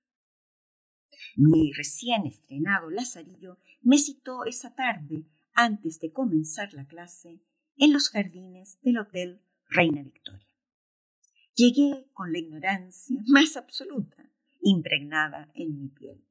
[1.35, 7.41] Mi recién estrenado Lazarillo me citó esa tarde, antes de comenzar la clase,
[7.77, 10.47] en los jardines del Hotel Reina Victoria.
[11.53, 14.31] Llegué con la ignorancia más absoluta,
[14.61, 16.26] impregnada en mi piel.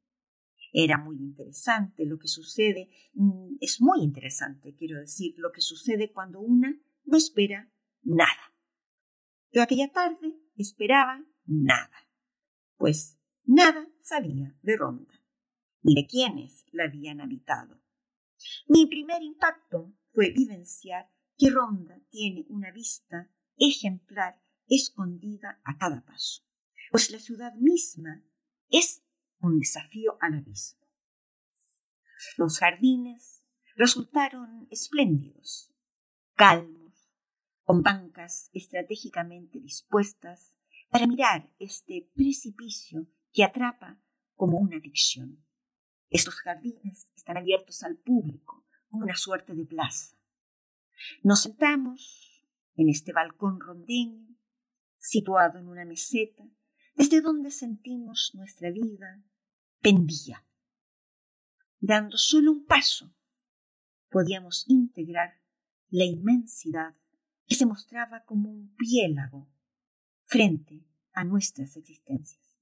[0.79, 6.13] Era muy interesante lo que sucede, mm, es muy interesante, quiero decir, lo que sucede
[6.13, 8.53] cuando una no espera nada.
[9.51, 11.97] Pero aquella tarde esperaba nada,
[12.77, 15.15] pues nada sabía de Ronda,
[15.81, 17.81] ni de quienes la habían habitado.
[18.69, 26.43] Mi primer impacto fue vivenciar que Ronda tiene una vista ejemplar escondida a cada paso,
[26.91, 28.23] pues la ciudad misma
[28.69, 29.06] es
[29.47, 30.87] un desafío al abismo.
[32.37, 33.43] Los jardines
[33.77, 35.73] resultaron espléndidos,
[36.35, 36.87] calmos,
[37.63, 40.55] con bancas estratégicamente dispuestas
[40.89, 44.01] para mirar este precipicio que atrapa
[44.35, 45.45] como una adicción.
[46.09, 50.17] Estos jardines están abiertos al público como una suerte de plaza.
[51.23, 52.45] Nos sentamos
[52.77, 54.37] en este balcón rondeño,
[54.99, 56.45] situado en una meseta,
[56.95, 59.23] desde donde sentimos nuestra vida
[59.87, 60.45] pendía.
[61.79, 63.15] Dando solo un paso,
[64.11, 65.41] podíamos integrar
[65.91, 66.97] la inmensidad
[67.47, 69.49] que se mostraba como un piélago
[70.25, 72.59] frente a nuestras existencias.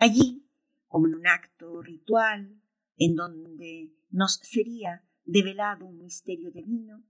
[0.00, 0.44] Allí,
[0.88, 2.60] como en un acto ritual,
[2.96, 7.04] en donde nos sería develado un misterio divino,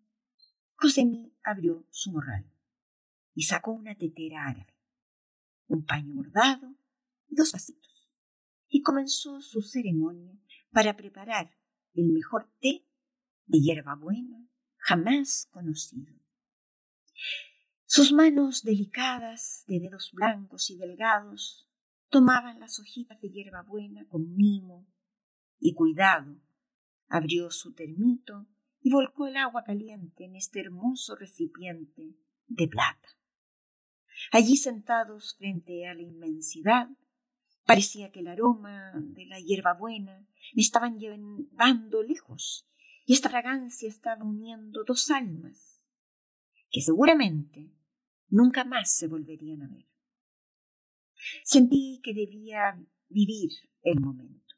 [0.77, 2.45] Josemí abrió su morral
[3.35, 4.75] y sacó una tetera árabe,
[5.69, 6.75] un paño bordado
[7.31, 7.92] y dos vasitos,
[8.73, 10.33] y comenzó su ceremonia
[10.71, 11.55] para preparar
[11.93, 12.89] el mejor té
[13.45, 16.15] de hierbabuena jamás conocido.
[17.85, 21.69] Sus manos delicadas, de dedos blancos y delgados,
[22.09, 24.91] tomaban las hojitas de hierbabuena con mimo
[25.59, 26.41] y cuidado.
[27.09, 28.49] Abrió su termito
[28.81, 33.09] y volcó el agua caliente en este hermoso recipiente de plata.
[34.31, 36.89] Allí sentados frente a la inmensidad,
[37.65, 42.69] parecía que el aroma de la hierbabuena me estaban llevando lejos
[43.05, 45.83] y esta fragancia estaba uniendo dos almas
[46.71, 47.71] que seguramente
[48.29, 49.87] nunca más se volverían a ver.
[51.45, 53.51] Sentí que debía vivir
[53.83, 54.57] el momento.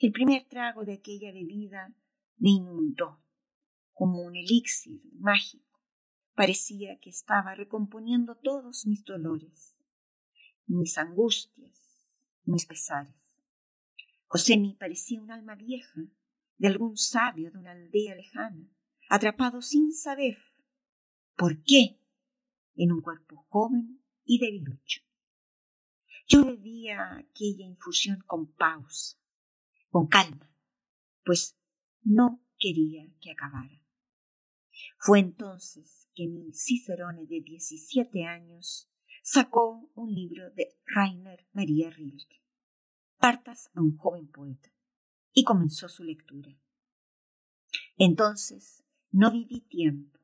[0.00, 1.94] El primer trago de aquella bebida
[2.36, 3.20] me inundó
[3.92, 5.80] como un elixir mágico.
[6.34, 9.74] Parecía que estaba recomponiendo todos mis dolores,
[10.68, 12.06] mis angustias,
[12.44, 13.14] mis pesares.
[14.26, 16.00] José parecía un alma vieja
[16.58, 18.68] de algún sabio de una aldea lejana,
[19.08, 20.36] atrapado sin saber
[21.36, 21.98] por qué
[22.74, 25.02] en un cuerpo joven y debilucho.
[26.26, 29.16] Yo bebía aquella infusión con pausa,
[29.88, 30.52] con calma,
[31.24, 31.58] pues
[32.02, 33.82] no quería que acabara.
[34.98, 38.87] Fue entonces que mi Cicerone de diecisiete años
[39.30, 42.42] sacó un libro de Rainer María Rilke,
[43.18, 44.70] Cartas a un joven poeta,
[45.34, 46.58] y comenzó su lectura.
[47.98, 50.18] Entonces no viví tiempo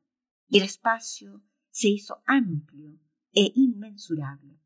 [0.47, 2.97] y el espacio se hizo amplio
[3.31, 4.59] e inmensurable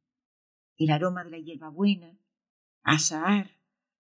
[0.77, 2.17] el aroma de la hierbabuena,
[2.83, 3.59] a azahar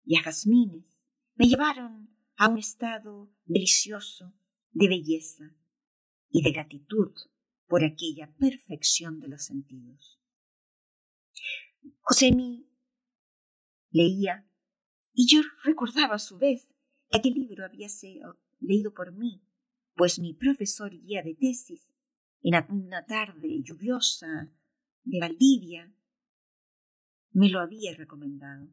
[0.05, 0.99] y a jazmines
[1.33, 4.35] me llevaron a un estado delicioso
[4.71, 5.51] de belleza
[6.29, 7.11] y de gratitud
[7.71, 10.19] por aquella perfección de los sentidos.
[12.01, 12.69] Josémi
[13.91, 14.45] leía
[15.13, 16.67] y yo recordaba a su vez
[17.09, 19.41] que aquel libro había sido leído por mí,
[19.95, 21.87] pues mi profesor guía de tesis,
[22.41, 24.51] en una tarde lluviosa
[25.05, 25.95] de Valdivia,
[27.31, 28.67] me lo había recomendado.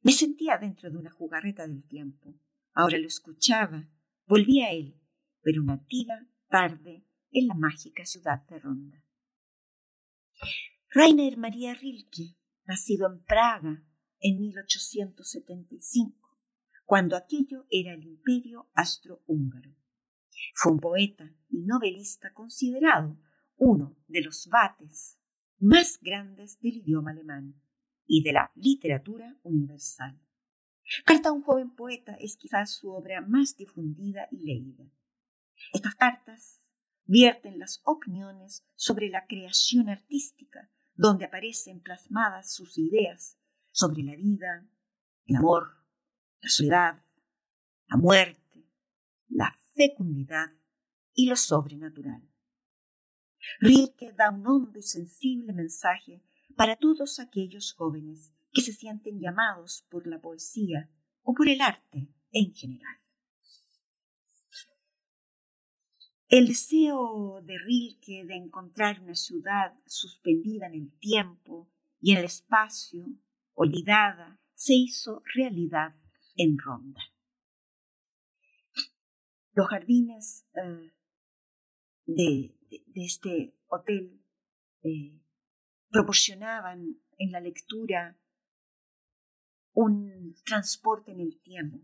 [0.00, 2.34] Me sentía dentro de una jugarreta del tiempo.
[2.72, 3.90] Ahora lo escuchaba,
[4.26, 4.98] volví a él,
[5.42, 9.04] pero una tira tarde en la mágica ciudad de Ronda.
[10.90, 13.84] Rainer María Rilke, nacido en Praga
[14.20, 16.38] en 1875,
[16.84, 19.76] cuando aquello era el imperio astrohúngaro.
[20.54, 23.18] Fue un poeta y novelista considerado
[23.56, 25.18] uno de los bates
[25.58, 27.60] más grandes del idioma alemán
[28.06, 30.18] y de la literatura universal.
[31.04, 34.90] Carta a un joven poeta es quizás su obra más difundida y leída.
[35.72, 36.62] Estas cartas
[37.08, 43.38] vierten las opiniones sobre la creación artística, donde aparecen plasmadas sus ideas
[43.70, 44.68] sobre la vida,
[45.24, 45.84] el amor,
[46.40, 47.02] la soledad,
[47.88, 48.66] la muerte,
[49.28, 50.52] la fecundidad
[51.14, 52.22] y lo sobrenatural.
[53.60, 56.22] Rilke da un hondo y sensible mensaje
[56.56, 60.90] para todos aquellos jóvenes que se sienten llamados por la poesía
[61.22, 62.98] o por el arte en general.
[66.28, 71.70] El deseo de Rilke de encontrar una ciudad suspendida en el tiempo
[72.00, 73.06] y en el espacio,
[73.54, 75.96] olvidada, se hizo realidad
[76.36, 77.00] en Ronda.
[79.54, 80.92] Los jardines eh,
[82.04, 82.54] de,
[82.94, 84.22] este hotel
[84.82, 85.18] eh,
[85.88, 88.20] proporcionaban en la lectura
[89.72, 91.78] un transporte en el tiempo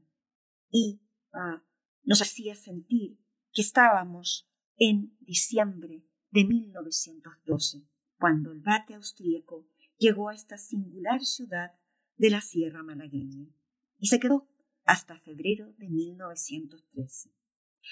[0.71, 1.01] y
[1.33, 1.65] ah,
[2.03, 3.24] nos hacía sentir
[3.55, 7.87] que estábamos en diciembre de 1912,
[8.19, 11.73] cuando el bate austríaco llegó a esta singular ciudad
[12.17, 13.47] de la Sierra Malagueña
[13.99, 14.49] y se quedó
[14.85, 17.31] hasta febrero de 1913.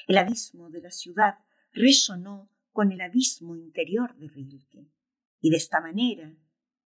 [0.08, 1.38] El abismo de la ciudad
[1.72, 4.90] resonó con el abismo interior de Rilke
[5.40, 6.36] y de esta manera,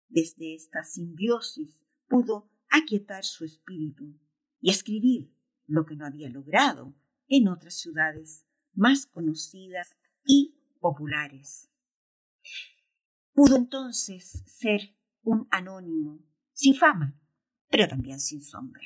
[0.10, 4.20] desde esta simbiosis, pudo aquietar su espíritu
[4.60, 5.32] y escribir
[5.68, 6.96] lo que no había logrado
[7.28, 8.46] en otras ciudades
[8.76, 9.96] más conocidas
[10.26, 11.70] y populares.
[13.34, 16.20] Pudo entonces ser un anónimo,
[16.54, 17.20] sin fama,
[17.70, 18.84] pero también sin sombra.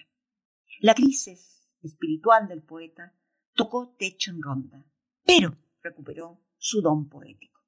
[0.79, 3.13] La crisis espiritual del poeta
[3.53, 4.85] tocó techo en Ronda,
[5.25, 7.59] pero recuperó su don poético.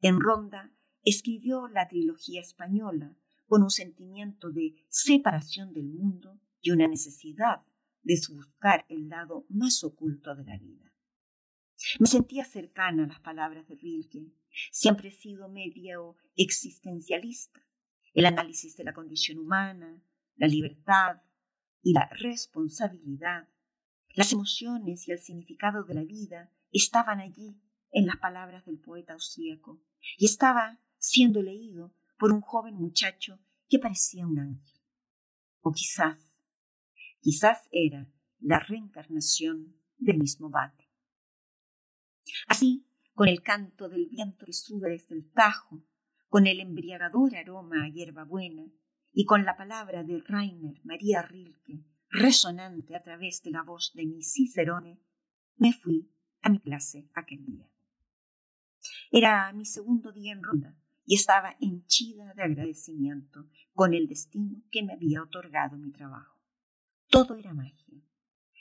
[0.00, 0.72] En Ronda
[1.02, 3.16] escribió la trilogía española
[3.46, 7.62] con un sentimiento de separación del mundo y una necesidad
[8.02, 10.93] de buscar el lado más oculto de la vida.
[11.98, 14.32] Me sentía cercana a las palabras de Rilke.
[14.70, 17.60] Siempre he sido medio existencialista.
[18.12, 20.02] El análisis de la condición humana,
[20.36, 21.22] la libertad
[21.82, 23.48] y la responsabilidad,
[24.14, 27.60] las emociones y el significado de la vida estaban allí
[27.90, 29.80] en las palabras del poeta austríaco
[30.16, 34.80] y estaba siendo leído por un joven muchacho que parecía un ángel.
[35.60, 36.18] O quizás,
[37.20, 38.08] quizás era
[38.40, 40.83] la reencarnación del mismo Bate.
[42.46, 45.84] Así, con el canto del viento que sube desde el Tajo,
[46.28, 48.66] con el embriagador aroma a hierbabuena
[49.12, 54.06] y con la palabra de Rainer María Rilke resonante a través de la voz de
[54.06, 55.00] mi Cicerone,
[55.56, 56.10] me fui
[56.42, 57.68] a mi clase aquel día.
[59.10, 64.82] Era mi segundo día en ronda y estaba henchida de agradecimiento con el destino que
[64.82, 66.38] me había otorgado mi trabajo.
[67.08, 68.00] Todo era magia,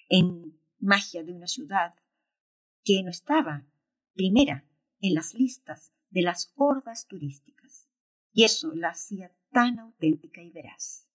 [0.09, 1.93] en magia de una ciudad
[2.83, 3.65] que no estaba
[4.13, 4.65] primera
[4.99, 7.89] en las listas de las hordas turísticas,
[8.31, 11.07] y eso la hacía tan auténtica y veraz.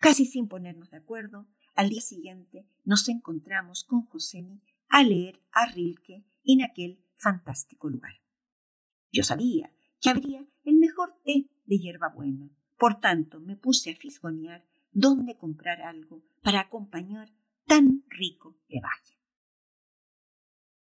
[0.00, 5.66] Casi sin ponernos de acuerdo, al día siguiente nos encontramos con Josemi a leer a
[5.66, 8.20] Rilke en aquel fantástico lugar.
[9.12, 14.66] Yo sabía que habría el mejor té de hierbabuena, por tanto me puse a fisgonear
[14.92, 17.32] dónde comprar algo para acompañar
[17.66, 19.19] tan rico brebaje.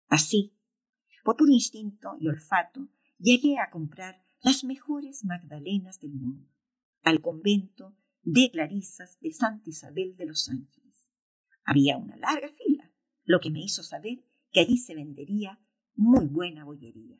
[0.08, 0.53] Así,
[1.24, 2.88] por puro instinto y olfato,
[3.20, 6.49] llegué a comprar las mejores magdalenas del mundo,
[7.03, 11.10] al convento de Clarisas de Santa Isabel de los Ángeles.
[11.64, 12.91] Había una larga fila,
[13.24, 15.60] lo que me hizo saber que allí se vendería
[15.95, 17.18] muy buena bollería.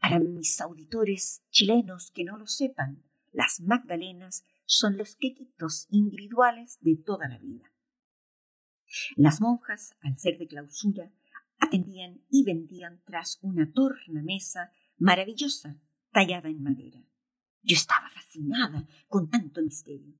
[0.00, 6.96] Para mis auditores chilenos que no lo sepan, las magdalenas son los quequitos individuales de
[6.96, 7.72] toda la vida.
[9.16, 11.12] Las monjas, al ser de clausura,
[11.58, 15.80] atendían y vendían tras una tornamesa maravillosa
[16.12, 17.02] tallada en madera.
[17.62, 20.14] Yo estaba fascinada con tanto misterio.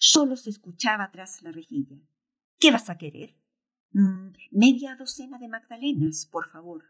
[0.00, 1.96] Solo se escuchaba tras la rejilla.
[2.58, 3.36] ¿Qué vas a querer?
[3.92, 6.84] Mm, media docena de magdalenas, por favor.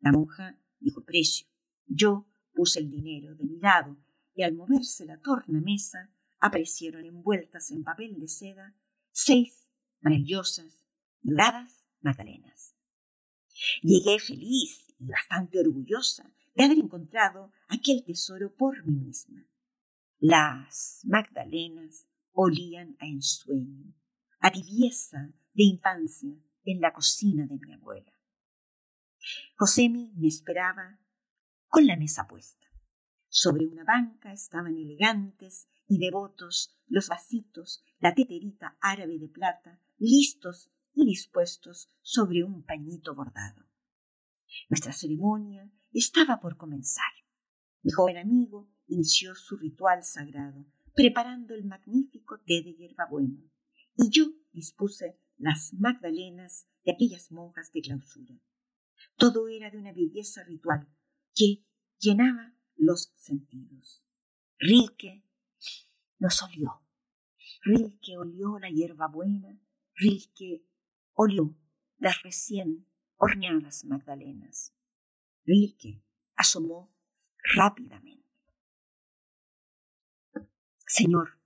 [0.00, 1.46] La monja dijo precio.
[1.86, 3.96] Yo puse el dinero de mi lado
[4.34, 8.74] y al moverse la tornamesa aparecieron envueltas en papel de seda
[9.10, 9.68] seis
[10.00, 10.86] maravillosas,
[11.22, 12.77] doradas magdalenas.
[13.82, 19.44] Llegué feliz y bastante orgullosa de haber encontrado aquel tesoro por mí misma.
[20.18, 23.94] Las Magdalenas olían a ensueño,
[24.40, 26.34] a tibieza de infancia
[26.64, 28.12] en la cocina de mi abuela.
[29.56, 30.98] Josemi me esperaba
[31.68, 32.66] con la mesa puesta.
[33.28, 40.70] Sobre una banca estaban elegantes y devotos los vasitos, la teterita árabe de plata, listos
[40.98, 43.64] y dispuestos sobre un pañito bordado.
[44.68, 47.12] Nuestra ceremonia estaba por comenzar.
[47.82, 53.40] Mi joven amigo inició su ritual sagrado, preparando el magnífico té de hierbabuena,
[53.96, 58.34] y yo dispuse las magdalenas de aquellas monjas de clausura.
[59.16, 60.88] Todo era de una belleza ritual
[61.32, 61.64] que
[62.00, 64.02] llenaba los sentidos.
[64.58, 65.22] Rilke
[66.18, 66.82] nos olió.
[67.62, 69.60] Rilke olió la hierba buena.
[69.94, 70.64] Rilke
[71.20, 71.52] olió
[71.98, 74.72] las recién horneadas magdalenas.
[75.44, 76.00] Rilke
[76.36, 76.94] asomó
[77.56, 78.24] rápidamente.
[80.86, 81.36] Señor,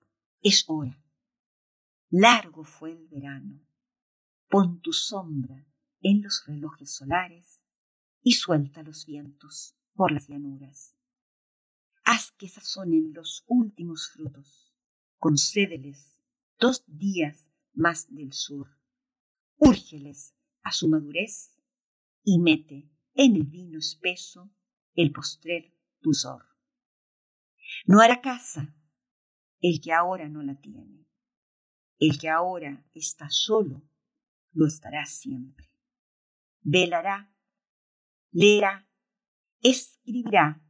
[0.42, 1.02] es hora.
[2.10, 3.60] Largo fue el verano.
[4.50, 5.66] Pon tu sombra
[6.02, 7.62] en los relojes solares
[8.22, 10.94] y suelta los vientos por las llanuras.
[12.04, 14.70] Haz que sazonen los últimos frutos.
[15.16, 16.20] Concédeles
[16.58, 18.82] dos días más del sur.
[19.64, 20.34] Úrgeles
[20.64, 21.56] a su madurez
[22.24, 24.50] y mete en el vino espeso
[24.94, 26.44] el postrer dulzor.
[27.86, 28.74] No hará casa
[29.60, 31.06] el que ahora no la tiene.
[32.00, 33.88] El que ahora está solo
[34.50, 35.70] lo estará siempre.
[36.62, 37.32] Velará,
[38.32, 38.88] leerá,
[39.60, 40.60] escribirá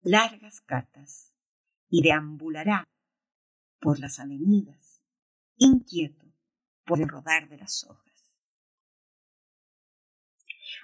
[0.00, 1.34] largas cartas
[1.90, 2.88] y deambulará
[3.80, 5.02] por las avenidas,
[5.58, 6.32] inquieto
[6.86, 8.09] por el rodar de las hojas.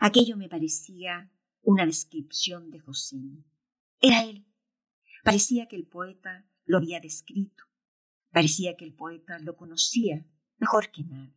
[0.01, 1.31] Aquello me parecía
[1.63, 3.17] una descripción de José.
[4.01, 4.47] Era él.
[5.25, 7.65] Parecía que el poeta lo había descrito.
[8.31, 10.27] Parecía que el poeta lo conocía
[10.59, 11.35] mejor que nadie.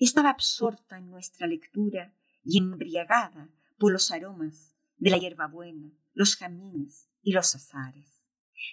[0.00, 2.14] Estaba absorta en nuestra lectura
[2.44, 8.22] y embriagada por los aromas de la hierbabuena, los jamines y los azares.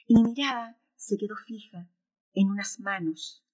[0.08, 1.90] Y mi mirada se quedó fija
[2.34, 3.46] en unas manos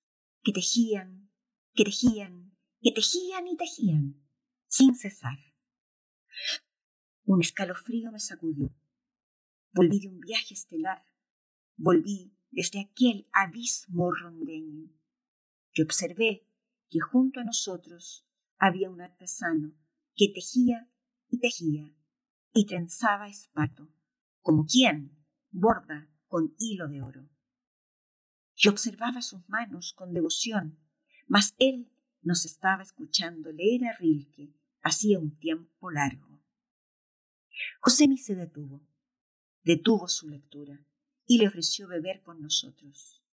[0.43, 1.29] que tejían,
[1.73, 4.20] que tejían, que tejían y tejían,
[4.71, 5.37] sin cesar.
[7.25, 8.73] Un escalofrío me sacudió.
[9.73, 11.05] Volví de un viaje estelar
[11.75, 14.91] Volví desde aquel abismo rondeño
[15.73, 16.47] y observé
[16.89, 18.27] que junto a nosotros
[18.59, 19.73] había un artesano
[20.15, 20.87] que tejía
[21.29, 21.91] y tejía
[22.53, 23.91] y trenzaba esparto,
[24.41, 25.17] como quien
[25.49, 27.29] borda con hilo de oro.
[28.55, 30.77] Yo observaba sus manos con devoción,
[31.27, 31.91] mas él
[32.21, 36.41] nos estaba escuchando leer a Rilke hacía un tiempo largo.
[37.79, 38.81] José se detuvo,
[39.63, 40.83] detuvo su lectura
[41.25, 43.23] y le ofreció beber con nosotros.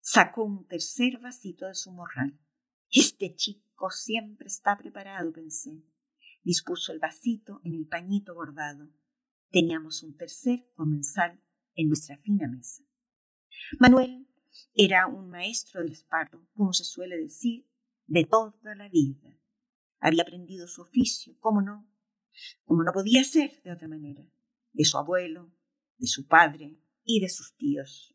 [0.00, 2.38] Sacó un tercer vasito de su morral.
[2.90, 5.82] Este chico siempre está preparado, pensé.
[6.42, 8.90] Dispuso el vasito en el pañito bordado.
[9.50, 11.40] Teníamos un tercer comensal
[11.74, 12.84] en nuestra fina mesa.
[13.78, 14.28] Manuel
[14.74, 17.66] era un maestro del esparto, como se suele decir,
[18.06, 19.38] de toda la vida.
[20.04, 21.90] Había aprendido su oficio, cómo no,
[22.64, 24.22] como no podía ser de otra manera,
[24.72, 25.50] de su abuelo,
[25.96, 28.14] de su padre, y de sus tíos.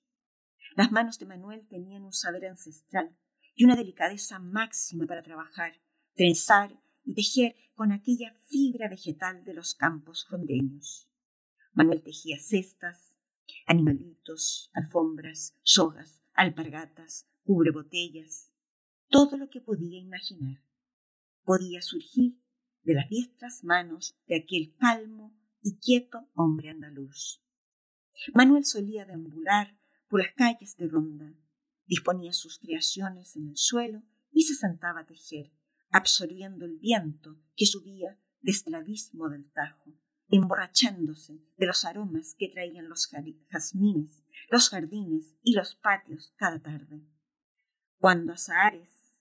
[0.75, 3.17] Las manos de Manuel tenían un saber ancestral
[3.55, 5.73] y una delicadeza máxima para trabajar,
[6.15, 11.09] trenzar y tejer con aquella fibra vegetal de los campos rondeños.
[11.73, 13.15] Manuel tejía cestas,
[13.65, 18.51] animalitos, alfombras, sogas, alpargatas, cubrebotellas,
[19.07, 20.68] todo lo que podía imaginar.
[21.49, 22.39] Podía surgir
[22.83, 27.41] de las diestras manos de aquel calmo y quieto hombre andaluz.
[28.35, 29.75] Manuel solía deambular
[30.09, 31.33] por las calles de Ronda,
[31.87, 35.51] disponía sus creaciones en el suelo y se sentaba a tejer,
[35.89, 39.91] absorbiendo el viento que subía desde el abismo del Tajo,
[40.29, 43.09] emborrachándose de los aromas que traían los
[43.49, 47.01] jazmines, los jardines y los patios cada tarde.
[47.97, 49.15] Cuando azahares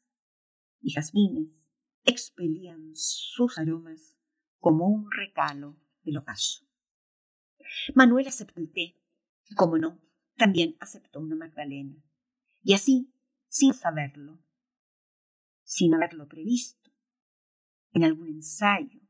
[0.82, 1.57] y jazmines
[2.04, 4.16] expelían sus aromas
[4.58, 6.66] como un recalo del ocaso.
[7.94, 8.96] Manuel aceptó el té,
[9.48, 10.00] y como no,
[10.36, 11.94] también aceptó una Magdalena.
[12.62, 13.12] Y así,
[13.48, 14.38] sin saberlo,
[15.62, 16.90] sin haberlo previsto,
[17.92, 19.00] en algún ensayo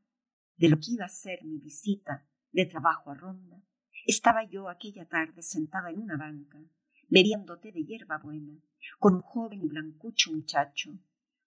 [0.57, 3.61] de lo que iba a ser mi visita de trabajo a Ronda,
[4.05, 6.59] estaba yo aquella tarde sentada en una banca,
[7.07, 8.59] bebiendo té de hierba buena,
[8.97, 10.97] con un joven y blancucho muchacho,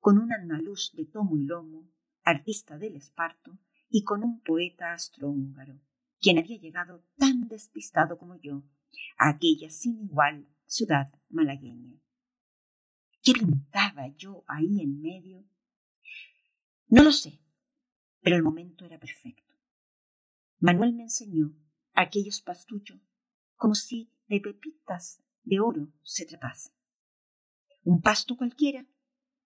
[0.06, 1.92] con un andaluz de tomo y lomo,
[2.22, 3.58] artista del esparto,
[3.90, 5.82] y con un poeta astrohúngaro
[6.20, 8.64] quien había llegado tan despistado como yo
[9.18, 12.00] a aquella sin igual ciudad malagueña.
[13.24, 15.44] ¿Qué pintaba yo ahí en medio?
[16.88, 17.42] No lo sé,
[18.22, 19.56] pero el momento era perfecto.
[20.60, 21.56] Manuel me enseñó
[21.94, 23.02] aquellos pastuchos
[23.56, 26.70] como si de pepitas de oro se trepase.
[27.84, 28.86] Un pasto cualquiera,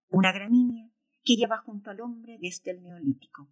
[0.09, 0.89] una gramínea
[1.23, 3.49] que lleva junto al hombre desde el neolítico.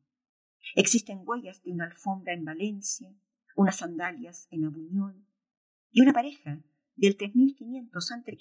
[0.76, 3.14] Existen huellas de una alfombra en Valencia,
[3.55, 5.26] unas sandalias en Abuñol
[5.91, 6.62] y una pareja
[6.95, 8.36] del 3500 a.C.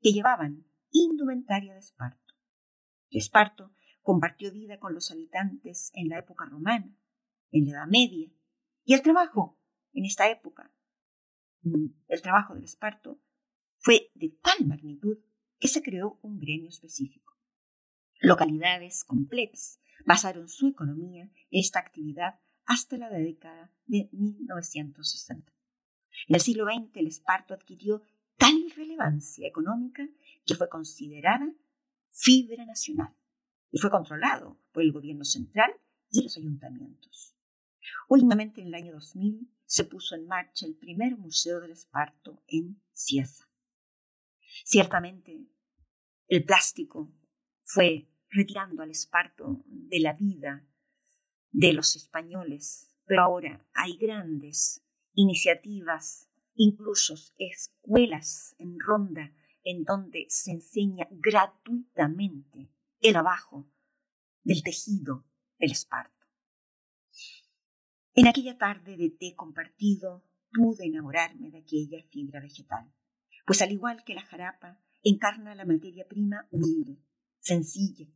[0.00, 2.34] que llevaban indumentaria de esparto.
[3.10, 3.72] Esparto
[4.02, 6.96] compartió vida con los habitantes en la época romana,
[7.50, 8.30] en la Edad Media,
[8.84, 9.58] y el trabajo
[9.92, 10.72] en esta época,
[11.62, 13.20] mm, el trabajo del esparto,
[13.78, 15.18] fue de tal magnitud
[15.58, 17.35] que se creó un gremio específico.
[18.20, 25.52] Localidades completas basaron su economía en esta actividad hasta la década de 1960.
[26.28, 28.02] En el siglo XX el esparto adquirió
[28.36, 30.08] tal relevancia económica
[30.44, 31.52] que fue considerada
[32.08, 33.14] fibra nacional
[33.70, 35.70] y fue controlado por el gobierno central
[36.10, 37.36] y los ayuntamientos.
[38.08, 42.80] Últimamente, en el año 2000, se puso en marcha el primer Museo del Esparto en
[42.92, 43.44] Cieza.
[44.64, 45.46] Ciertamente,
[46.28, 47.12] el plástico
[47.66, 50.64] fue retirando al esparto de la vida
[51.50, 59.32] de los españoles, pero ahora hay grandes iniciativas, incluso escuelas en ronda
[59.64, 63.68] en donde se enseña gratuitamente el abajo
[64.44, 65.26] del tejido
[65.58, 66.14] del esparto.
[68.14, 72.92] En aquella tarde de té compartido pude enamorarme de aquella fibra vegetal,
[73.44, 76.98] pues al igual que la jarapa, encarna la materia prima humilde,
[77.46, 78.08] sencilla,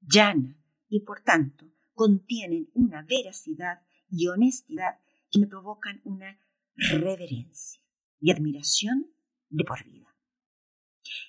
[0.00, 0.56] llana
[0.88, 4.98] y por tanto contienen una veracidad y honestidad
[5.30, 6.40] que me provocan una
[6.74, 7.82] reverencia
[8.18, 9.12] y admiración
[9.50, 10.16] de por vida.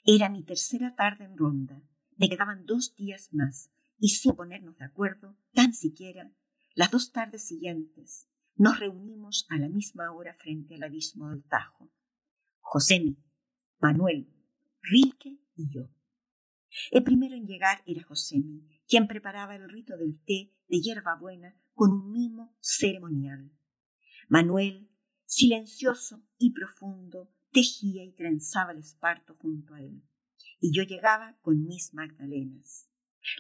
[0.05, 1.81] Era mi tercera tarde en ronda,
[2.15, 6.31] me quedaban dos días más y sin ponernos de acuerdo, tan siquiera,
[6.75, 11.91] las dos tardes siguientes nos reunimos a la misma hora frente al abismo del Tajo.
[12.61, 13.17] José,
[13.81, 14.29] Manuel,
[14.81, 15.89] Rilke y yo.
[16.91, 21.91] El primero en llegar era Josemi, quien preparaba el rito del té de hierbabuena con
[21.91, 23.51] un mimo ceremonial.
[24.27, 24.89] Manuel,
[25.25, 30.03] silencioso y profundo, tejía y trenzaba el esparto junto a él,
[30.59, 32.89] y yo llegaba con mis magdalenas.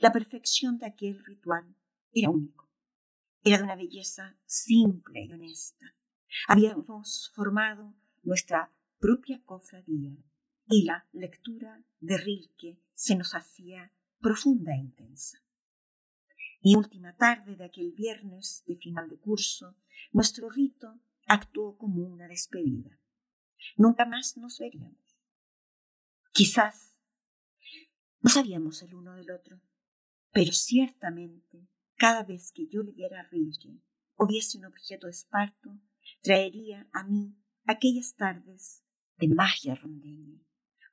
[0.01, 1.75] La perfección de aquel ritual
[2.11, 2.69] era único.
[3.43, 5.95] Era de una belleza simple y honesta.
[6.47, 10.15] Habíamos formado nuestra propia cofradía
[10.71, 15.43] y la lectura de Rilke se nos hacía profunda e intensa.
[16.61, 19.75] Y última tarde de aquel viernes de final de curso,
[20.11, 22.99] nuestro rito actuó como una despedida.
[23.77, 25.17] Nunca más nos veríamos.
[26.31, 26.95] Quizás
[28.21, 29.59] no sabíamos el uno del otro,
[30.31, 33.81] pero ciertamente cada vez que yo le diera a Rilke
[34.17, 35.79] o viese un objeto esparto,
[36.21, 38.83] traería a mí aquellas tardes
[39.17, 40.39] de magia rondeña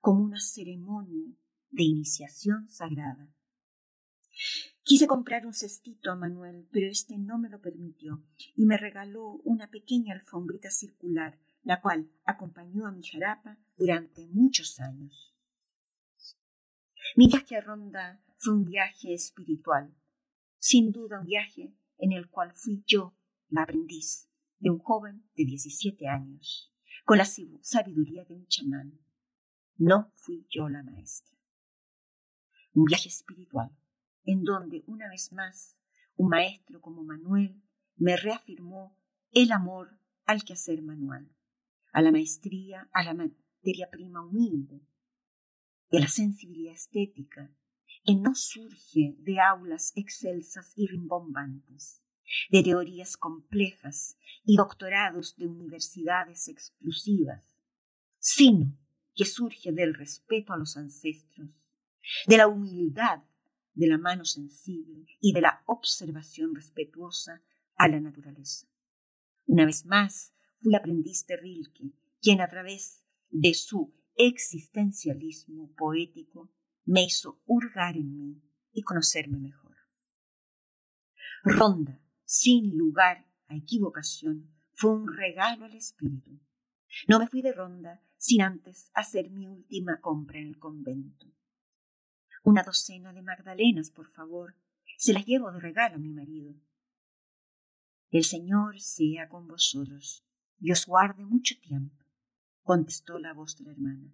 [0.07, 1.35] como una ceremonia
[1.71, 3.29] de iniciación sagrada.
[4.85, 8.23] Quise comprar un cestito a Manuel, pero éste no me lo permitió
[8.55, 14.79] y me regaló una pequeña alfombrita circular, la cual acompañó a mi jarapa durante muchos
[14.79, 15.35] años.
[17.17, 19.93] Mi viaje a Ronda fue un viaje espiritual,
[20.61, 23.17] sin duda un viaje en el cual fui yo
[23.49, 24.31] la aprendiz
[24.61, 26.73] de un joven de 17 años,
[27.05, 29.06] con la sabiduría de un chamán.
[29.79, 31.37] No fui yo la maestra.
[32.73, 33.71] Un viaje espiritual
[34.25, 35.77] en donde una vez más
[36.17, 37.63] un maestro como Manuel
[37.97, 38.99] me reafirmó
[39.33, 41.31] el amor al quehacer manual,
[41.93, 44.81] a la maestría, a la materia prima humilde,
[45.91, 47.55] de la sensibilidad estética,
[48.05, 52.03] que no surge de aulas excelsas y rimbombantes,
[52.51, 57.45] de teorías complejas y doctorados de universidades exclusivas,
[58.19, 58.77] sino
[59.17, 61.51] que surge del respeto a los ancestros,
[62.27, 63.23] de la humildad
[63.77, 67.43] de la mano sensible y de la observación respetuosa
[67.77, 68.67] a la naturaleza.
[69.47, 76.51] Una vez más, fui aprendiz de Rilke, quien a través de su existencialismo poético
[76.87, 78.43] me hizo hurgar en mí
[78.73, 79.77] y conocerme mejor.
[81.45, 86.41] Ronda, sin lugar a equivocación, fue un regalo al espíritu.
[87.09, 91.27] No me fui de ronda sin antes hacer mi última compra en el convento.
[92.43, 94.57] Una docena de magdalenas, por favor.
[94.99, 96.53] Se las llevo de regalo a mi marido.
[98.11, 100.27] El Señor sea con vosotros.
[100.59, 102.05] Dios guarde mucho tiempo,
[102.63, 104.13] contestó la voz de la hermana,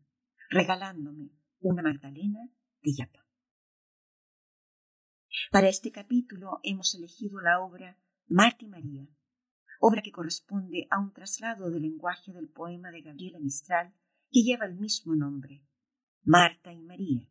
[0.51, 2.51] regalándome una magdalena
[2.83, 3.27] de yapa.
[5.51, 7.97] Para este capítulo hemos elegido la obra
[8.27, 9.07] Marta y María,
[9.81, 13.95] obra que corresponde a un traslado del lenguaje del poema de Gabriela Mistral
[14.33, 15.63] que lleva el mismo nombre,
[16.23, 17.29] Marta y María,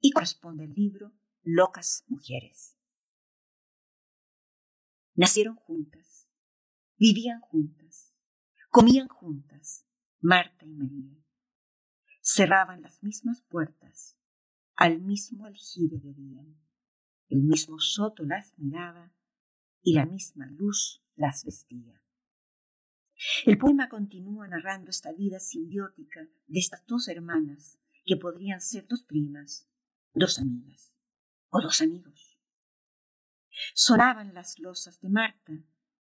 [0.00, 2.76] y corresponde al libro Locas Mujeres.
[5.14, 6.28] Nacieron juntas,
[6.98, 8.14] vivían juntas,
[8.68, 9.86] comían juntas,
[10.20, 11.24] Marta y María.
[12.20, 14.18] Cerraban las mismas puertas,
[14.76, 16.60] al mismo aljibe bebían.
[17.28, 19.10] El mismo soto las miraba
[19.80, 22.01] y la misma luz las vestía.
[23.44, 29.04] El poema continúa narrando esta vida simbiótica de estas dos hermanas que podrían ser dos
[29.04, 29.68] primas,
[30.12, 30.92] dos amigas
[31.50, 32.38] o dos amigos.
[33.74, 35.52] Sonaban las losas de Marta,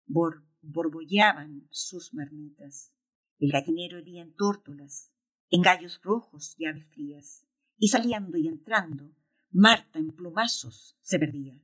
[0.06, 2.92] borbollaban sus marmitas,
[3.38, 5.12] el gallinero hería en tórtolas,
[5.50, 7.46] en gallos rojos y aves frías,
[7.78, 9.14] y saliendo y entrando,
[9.50, 11.58] Marta en plumazos se perdía.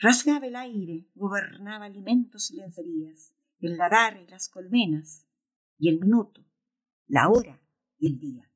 [0.00, 3.34] Rasgaba el aire, gobernaba alimentos y lencerías,
[3.66, 5.26] el ladar y las colmenas,
[5.78, 6.44] y el minuto,
[7.06, 7.60] la hora
[7.98, 8.50] y el día.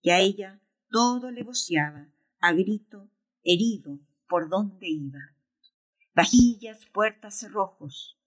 [0.00, 0.60] Y a ella
[0.90, 2.08] todo le voceaba,
[2.40, 3.10] a grito,
[3.42, 3.98] herido,
[4.28, 5.20] por donde iba.
[6.14, 8.18] Vajillas, puertas, cerrojos,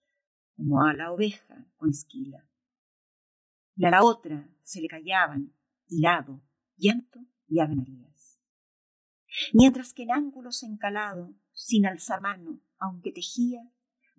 [0.56, 2.48] como a la oveja con esquila.
[3.76, 5.54] Y a la otra se le callaban,
[5.88, 6.42] hilado,
[6.76, 8.40] llanto y avenarías.
[9.52, 13.62] Mientras que en ángulos encalado, sin alzar mano, aunque tejía,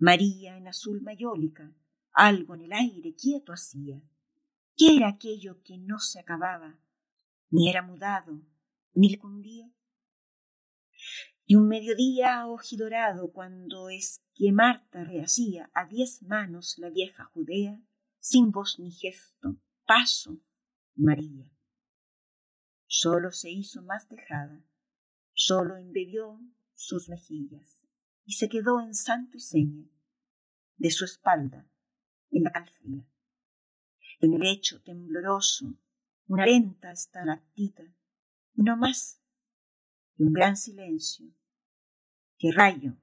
[0.03, 1.73] María en azul mayólica,
[2.11, 4.01] algo en el aire quieto hacía.
[4.75, 6.77] ¿Qué era aquello que no se acababa?
[7.49, 8.41] Ni era mudado,
[8.93, 9.71] ni le cundía.
[11.45, 17.81] Y un mediodía ojidorado, cuando es que Marta rehacía a diez manos la vieja Judea,
[18.19, 19.55] sin voz ni gesto,
[19.87, 20.41] paso,
[20.95, 21.49] María.
[22.87, 24.65] Solo se hizo más dejada,
[25.31, 26.41] solo embebió
[26.73, 27.85] sus mejillas
[28.25, 29.92] y se quedó en santo y seña
[30.77, 31.65] de su espalda
[32.31, 33.05] en la calfría.
[34.19, 35.73] En el lecho tembloroso,
[36.27, 37.83] una lenta estalactita,
[38.55, 39.21] no más
[40.15, 41.27] que un gran silencio,
[42.37, 42.95] que rayo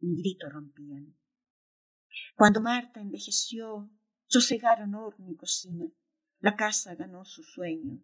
[0.00, 1.16] y grito rompían.
[2.36, 3.90] Cuando Marta envejeció,
[4.26, 5.86] sosegaron horno y cocina,
[6.40, 8.02] la casa ganó su sueño,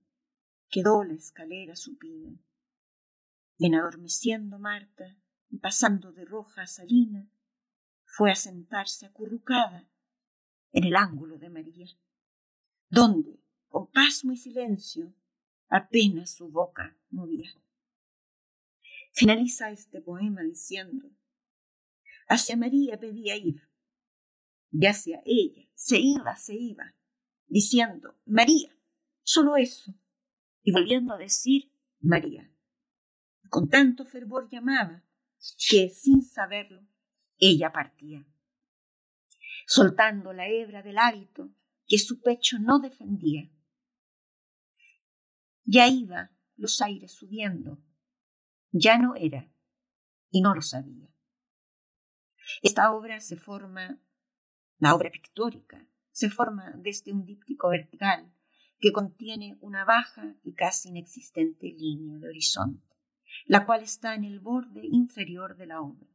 [0.69, 2.37] quedó la escalera supina.
[3.59, 5.17] En adormeciendo Marta,
[5.51, 7.31] y pasando de roja a salina,
[8.17, 9.91] fue a sentarse acurrucada
[10.71, 11.89] en el ángulo de María,
[12.89, 15.13] donde, con pasmo y silencio,
[15.69, 17.51] apenas su boca movía.
[19.13, 21.11] Finaliza este poema diciendo,
[22.29, 23.69] hacia María pedía ir,
[24.71, 26.95] y hacia ella se iba, se iba,
[27.49, 28.77] diciendo, María,
[29.25, 29.93] solo eso,
[30.63, 32.49] y volviendo a decir, María.
[33.51, 35.03] Con tanto fervor llamaba
[35.69, 36.94] que sin saberlo
[37.39, 38.27] ella partía,
[39.67, 41.51] soltando la hebra del hábito
[41.87, 43.51] que su pecho no defendía.
[45.65, 47.83] Ya iba los aires subiendo,
[48.71, 49.51] ya no era
[50.31, 51.09] y no lo sabía.
[52.63, 54.01] Esta obra se forma,
[54.79, 58.33] la obra pictórica, se forma desde un díptico vertical
[58.79, 62.95] que contiene una baja y casi inexistente línea de horizonte
[63.47, 66.07] la cual está en el borde inferior de la obra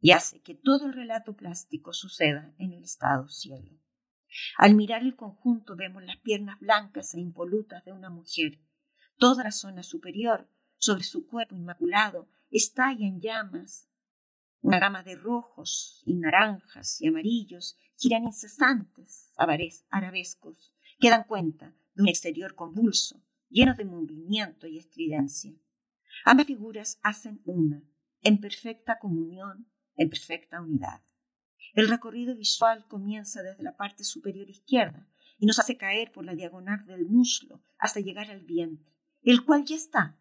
[0.00, 3.78] y hace que todo el relato plástico suceda en el estado cielo.
[4.56, 8.60] Al mirar el conjunto vemos las piernas blancas e impolutas de una mujer.
[9.16, 13.88] Toda la zona superior, sobre su cuerpo inmaculado, estalla en llamas.
[14.60, 19.32] Una gama de rojos y naranjas y amarillos giran incesantes,
[19.90, 25.52] arabescos, que dan cuenta de un exterior convulso, lleno de movimiento y estridencia.
[26.24, 27.82] Ambas figuras hacen una,
[28.22, 29.68] en perfecta comunión,
[29.98, 31.02] en perfecta unidad.
[31.74, 35.06] El recorrido visual comienza desde la parte superior izquierda
[35.38, 38.90] y nos hace caer por la diagonal del muslo hasta llegar al vientre,
[39.22, 40.18] el cual ya está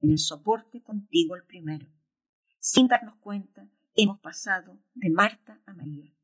[0.00, 1.88] en el soporte contigo el primero.
[2.58, 6.14] Sin darnos cuenta, hemos pasado de Marta a María.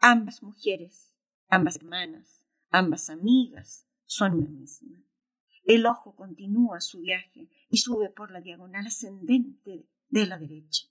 [0.00, 1.14] Ambas mujeres,
[1.48, 4.98] ambas hermanas, ambas amigas son una misma.
[5.64, 10.88] El ojo continúa su viaje y sube por la diagonal ascendente de la derecha.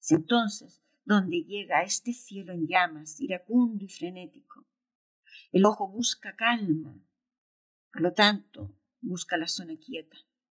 [0.00, 4.66] Es entonces donde llega este cielo en llamas, iracundo y frenético.
[5.52, 6.98] El ojo busca calma,
[7.92, 10.16] por lo tanto, busca la zona quieta,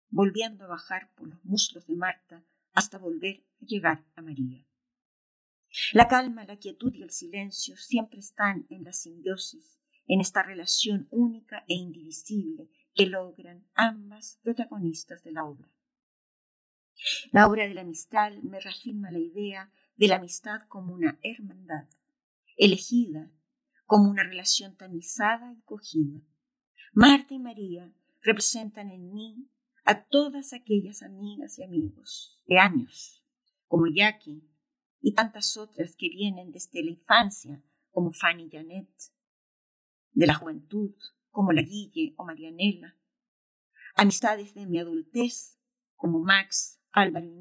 [0.10, 4.66] volviendo a bajar por los muslos de Marta hasta volver a llegar a María.
[5.92, 11.08] La calma, la quietud y el silencio siempre están en la simbiosis, en esta relación
[11.12, 15.70] única e indivisible que logran ambas protagonistas de la obra.
[17.32, 21.88] La obra de la amistad me reafirma la idea de la amistad como una hermandad,
[22.58, 23.32] elegida
[23.86, 26.22] como una relación tamizada y cogida.
[26.94, 29.50] Marta y María representan en mí
[29.84, 33.24] a todas aquellas amigas y amigos de años,
[33.68, 34.50] como Jackie
[35.02, 38.90] y tantas otras que vienen desde la infancia, como Fanny Janet,
[40.14, 40.96] de la juventud,
[41.30, 42.98] como la Guille o Marianela,
[43.96, 45.60] amistades de mi adultez,
[45.96, 47.32] como Max, Álvaro y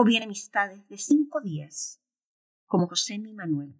[0.00, 2.00] o bien amistades de cinco días,
[2.66, 3.74] como José y Manuel.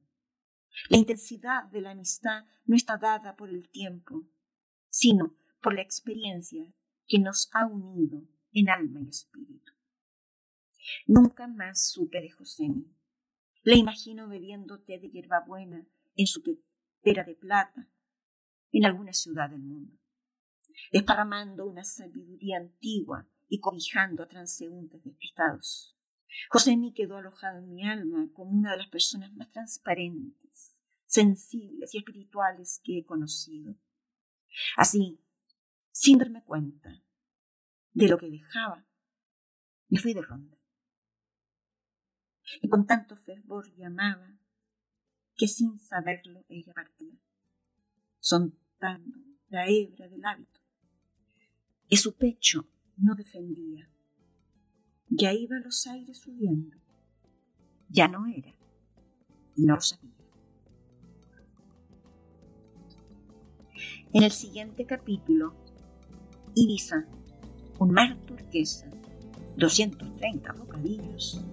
[0.90, 4.26] La intensidad de la amistad no está dada por el tiempo,
[4.90, 6.74] sino por la experiencia
[7.06, 9.72] que nos ha unido en alma y espíritu.
[11.06, 12.92] Nunca más supe de Josemi.
[13.62, 17.88] Le imagino bebiendo té de hierbabuena en su tetera de plata
[18.72, 19.96] en alguna ciudad del mundo,
[20.90, 25.94] desparramando una sabiduría antigua y cobijando a transeúntes despistados.
[26.50, 30.76] Josemi quedó alojado en mi alma como una de las personas más transparentes,
[31.06, 33.74] sensibles y espirituales que he conocido.
[34.76, 35.20] Así,
[35.90, 37.02] sin darme cuenta
[37.92, 38.86] de lo que dejaba,
[39.88, 40.56] me fui de ronda.
[42.62, 44.38] Y con tanto fervor llamaba
[45.34, 47.18] que sin saberlo ella partía,
[48.18, 49.18] soltando
[49.48, 50.60] la hebra del hábito.
[51.88, 53.90] Y su pecho no defendía.
[55.11, 56.76] Ya iba los aires subiendo.
[57.88, 58.54] Ya no era.
[59.56, 60.12] Y no lo sabía.
[64.12, 65.54] En el siguiente capítulo,
[66.54, 67.06] Ibiza,
[67.78, 68.88] un mar turquesa,
[69.56, 71.44] 230 bocadillos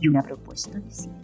[0.00, 1.22] y una propuesta de cine.